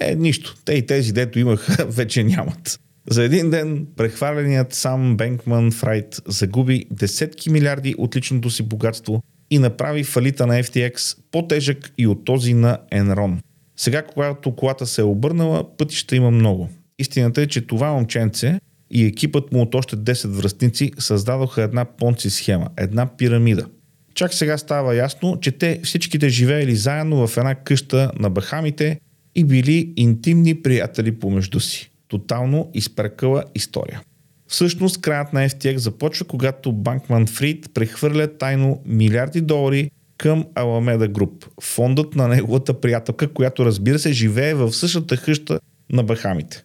Е, 0.00 0.14
нищо. 0.14 0.54
Те 0.64 0.72
и 0.72 0.86
тези, 0.86 1.12
дето 1.12 1.38
имаха, 1.38 1.86
вече 1.88 2.24
нямат. 2.24 2.80
За 3.10 3.24
един 3.24 3.50
ден 3.50 3.86
прехваленият 3.96 4.74
сам 4.74 5.16
Бенкман 5.16 5.72
Фрайт 5.72 6.22
загуби 6.26 6.84
десетки 6.90 7.50
милиарди 7.50 7.94
от 7.98 8.16
личното 8.16 8.50
си 8.50 8.62
богатство 8.62 9.22
и 9.50 9.58
направи 9.58 10.04
фалита 10.04 10.46
на 10.46 10.62
FTX 10.62 11.18
по-тежък 11.30 11.92
и 11.98 12.06
от 12.06 12.24
този 12.24 12.54
на 12.54 12.78
Enron. 12.92 13.38
Сега, 13.76 14.02
когато 14.02 14.56
колата 14.56 14.86
се 14.86 15.00
е 15.00 15.04
обърнала, 15.04 15.76
пътища 15.76 16.16
има 16.16 16.30
много. 16.30 16.70
Истината 16.98 17.42
е, 17.42 17.46
че 17.46 17.66
това 17.66 17.92
момченце 17.92 18.60
и 18.90 19.04
екипът 19.04 19.52
му 19.52 19.62
от 19.62 19.74
още 19.74 19.96
10 19.96 20.28
връстници 20.28 20.92
създадоха 20.98 21.62
една 21.62 21.84
понци 21.84 22.30
схема, 22.30 22.68
една 22.76 23.16
пирамида. 23.16 23.66
Чак 24.14 24.34
сега 24.34 24.58
става 24.58 24.94
ясно, 24.94 25.38
че 25.40 25.52
те 25.52 25.80
всичките 25.84 26.28
живеели 26.28 26.76
заедно 26.76 27.26
в 27.26 27.36
една 27.36 27.54
къща 27.54 28.10
на 28.18 28.30
Бахамите 28.30 29.00
и 29.34 29.44
били 29.44 29.92
интимни 29.96 30.62
приятели 30.62 31.12
помежду 31.12 31.60
си. 31.60 31.90
Тотално 32.08 32.70
изпрекала 32.74 33.44
история. 33.54 34.00
Всъщност 34.48 35.00
краят 35.00 35.32
на 35.32 35.48
FTX 35.48 35.76
започва, 35.76 36.26
когато 36.26 36.72
Банкман 36.72 37.26
Фрид 37.26 37.70
прехвърля 37.74 38.38
тайно 38.38 38.82
милиарди 38.86 39.40
долари 39.40 39.90
към 40.18 40.44
Alameda 40.44 41.08
Group, 41.08 41.46
фондът 41.62 42.14
на 42.14 42.28
неговата 42.28 42.80
приятелка, 42.80 43.28
която 43.28 43.64
разбира 43.64 43.98
се 43.98 44.12
живее 44.12 44.54
в 44.54 44.72
същата 44.72 45.16
къща 45.16 45.60
на 45.92 46.02
Бахамите. 46.02 46.64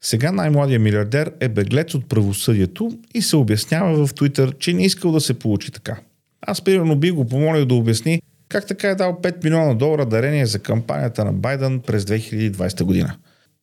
Сега 0.00 0.32
най-младият 0.32 0.82
милиардер 0.82 1.32
е 1.40 1.48
беглец 1.48 1.94
от 1.94 2.08
правосъдието 2.08 2.98
и 3.14 3.22
се 3.22 3.36
обяснява 3.36 4.06
в 4.06 4.14
Твитър, 4.14 4.54
че 4.58 4.72
не 4.72 4.84
искал 4.84 5.12
да 5.12 5.20
се 5.20 5.34
получи 5.34 5.70
така. 5.70 6.00
Аз 6.40 6.62
примерно 6.64 6.96
би 6.96 7.10
го 7.10 7.28
помолил 7.28 7.66
да 7.66 7.74
обясни 7.74 8.22
как 8.54 8.66
така 8.66 8.88
е 8.88 8.94
дал 8.94 9.18
5 9.22 9.44
милиона 9.44 9.74
долара 9.74 10.06
дарение 10.06 10.46
за 10.46 10.58
кампанията 10.58 11.24
на 11.24 11.32
Байден 11.32 11.80
през 11.80 12.04
2020 12.04 12.84
година. 12.84 13.16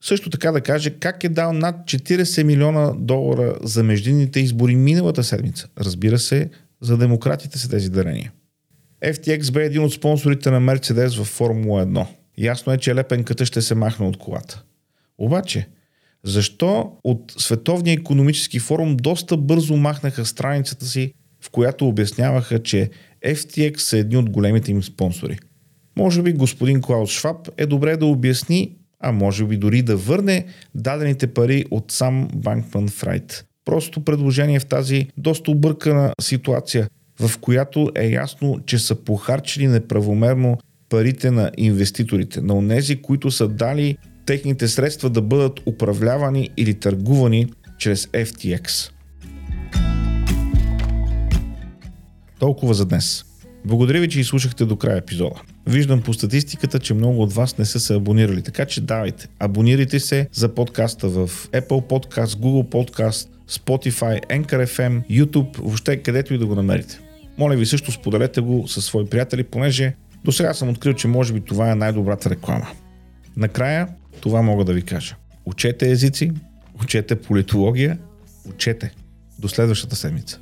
Също 0.03 0.29
така 0.29 0.51
да 0.51 0.61
каже 0.61 0.89
как 0.89 1.23
е 1.23 1.29
дал 1.29 1.53
над 1.53 1.75
40 1.75 2.43
милиона 2.43 2.93
долара 2.97 3.55
за 3.63 3.83
междинните 3.83 4.39
избори 4.39 4.75
миналата 4.75 5.23
седмица. 5.23 5.67
Разбира 5.79 6.19
се, 6.19 6.49
за 6.81 6.97
демократите 6.97 7.57
са 7.57 7.69
тези 7.69 7.89
дарения. 7.89 8.31
FTX 9.05 9.51
бе 9.51 9.65
един 9.65 9.83
от 9.83 9.93
спонсорите 9.93 10.51
на 10.51 10.59
Мерцедес 10.59 11.15
в 11.15 11.23
Формула 11.23 11.85
1. 11.85 12.05
Ясно 12.37 12.73
е, 12.73 12.77
че 12.77 12.95
лепенката 12.95 13.45
ще 13.45 13.61
се 13.61 13.75
махне 13.75 14.05
от 14.05 14.17
колата. 14.17 14.63
Обаче, 15.17 15.67
защо 16.23 16.91
от 17.03 17.33
Световния 17.37 17.93
економически 17.93 18.59
форум 18.59 18.97
доста 18.97 19.37
бързо 19.37 19.77
махнаха 19.77 20.25
страницата 20.25 20.85
си, 20.85 21.13
в 21.41 21.49
която 21.49 21.87
обясняваха, 21.87 22.63
че 22.63 22.89
FTX 23.25 23.77
са 23.77 23.97
едни 23.97 24.17
от 24.17 24.29
големите 24.29 24.71
им 24.71 24.83
спонсори? 24.83 25.39
Може 25.97 26.21
би 26.21 26.33
господин 26.33 26.81
Клаус 26.81 27.11
Шваб 27.11 27.49
е 27.57 27.65
добре 27.65 27.97
да 27.97 28.05
обясни, 28.05 28.75
а 28.99 29.11
може 29.11 29.45
би 29.45 29.57
дори 29.57 29.81
да 29.81 29.97
върне 29.97 30.45
дадените 30.75 31.27
пари 31.27 31.65
от 31.71 31.91
сам 31.91 32.27
Банкман 32.35 32.87
Фрайт. 32.87 33.45
Просто 33.65 34.03
предложение 34.03 34.59
в 34.59 34.65
тази 34.65 35.07
доста 35.17 35.51
объркана 35.51 36.13
ситуация, 36.21 36.89
в 37.19 37.37
която 37.39 37.91
е 37.95 38.07
ясно, 38.07 38.59
че 38.65 38.79
са 38.79 38.95
похарчили 38.95 39.67
неправомерно 39.67 40.57
парите 40.89 41.31
на 41.31 41.51
инвеститорите, 41.57 42.41
на 42.41 42.55
онези, 42.55 43.01
които 43.01 43.31
са 43.31 43.47
дали 43.47 43.97
техните 44.25 44.67
средства 44.67 45.09
да 45.09 45.21
бъдат 45.21 45.59
управлявани 45.65 46.49
или 46.57 46.73
търгувани 46.73 47.47
чрез 47.77 48.05
FTX. 48.05 48.91
Толкова 52.41 52.73
за 52.73 52.85
днес. 52.85 53.25
Благодаря 53.65 53.99
ви, 53.99 54.09
че 54.09 54.19
изслушахте 54.19 54.65
до 54.65 54.75
края 54.75 54.97
епизода. 54.97 55.41
Виждам 55.67 56.01
по 56.01 56.13
статистиката, 56.13 56.79
че 56.79 56.93
много 56.93 57.21
от 57.21 57.33
вас 57.33 57.57
не 57.57 57.65
са 57.65 57.79
се 57.79 57.95
абонирали, 57.95 58.41
така 58.41 58.65
че 58.65 58.81
давайте, 58.81 59.27
абонирайте 59.39 59.99
се 59.99 60.27
за 60.33 60.55
подкаста 60.55 61.09
в 61.09 61.27
Apple 61.51 61.67
Podcast, 61.67 62.25
Google 62.25 62.69
Podcast, 62.69 63.29
Spotify, 63.49 64.25
Anchor 64.25 64.65
FM, 64.65 65.01
YouTube, 65.09 65.57
въобще 65.57 65.97
където 65.97 66.33
и 66.33 66.37
да 66.37 66.45
го 66.45 66.55
намерите. 66.55 66.99
Моля 67.37 67.55
ви 67.55 67.65
също 67.65 67.91
споделете 67.91 68.41
го 68.41 68.67
със 68.67 68.85
свои 68.85 69.05
приятели, 69.05 69.43
понеже 69.43 69.95
до 70.23 70.31
сега 70.31 70.53
съм 70.53 70.69
открил, 70.69 70.93
че 70.93 71.07
може 71.07 71.33
би 71.33 71.41
това 71.41 71.71
е 71.71 71.75
най-добрата 71.75 72.29
реклама. 72.29 72.67
Накрая, 73.37 73.87
това 74.21 74.41
мога 74.41 74.65
да 74.65 74.73
ви 74.73 74.81
кажа. 74.81 75.15
Учете 75.45 75.91
езици, 75.91 76.31
учете 76.83 77.15
политология, 77.15 77.97
учете. 78.49 78.93
До 79.39 79.47
следващата 79.47 79.95
седмица. 79.95 80.39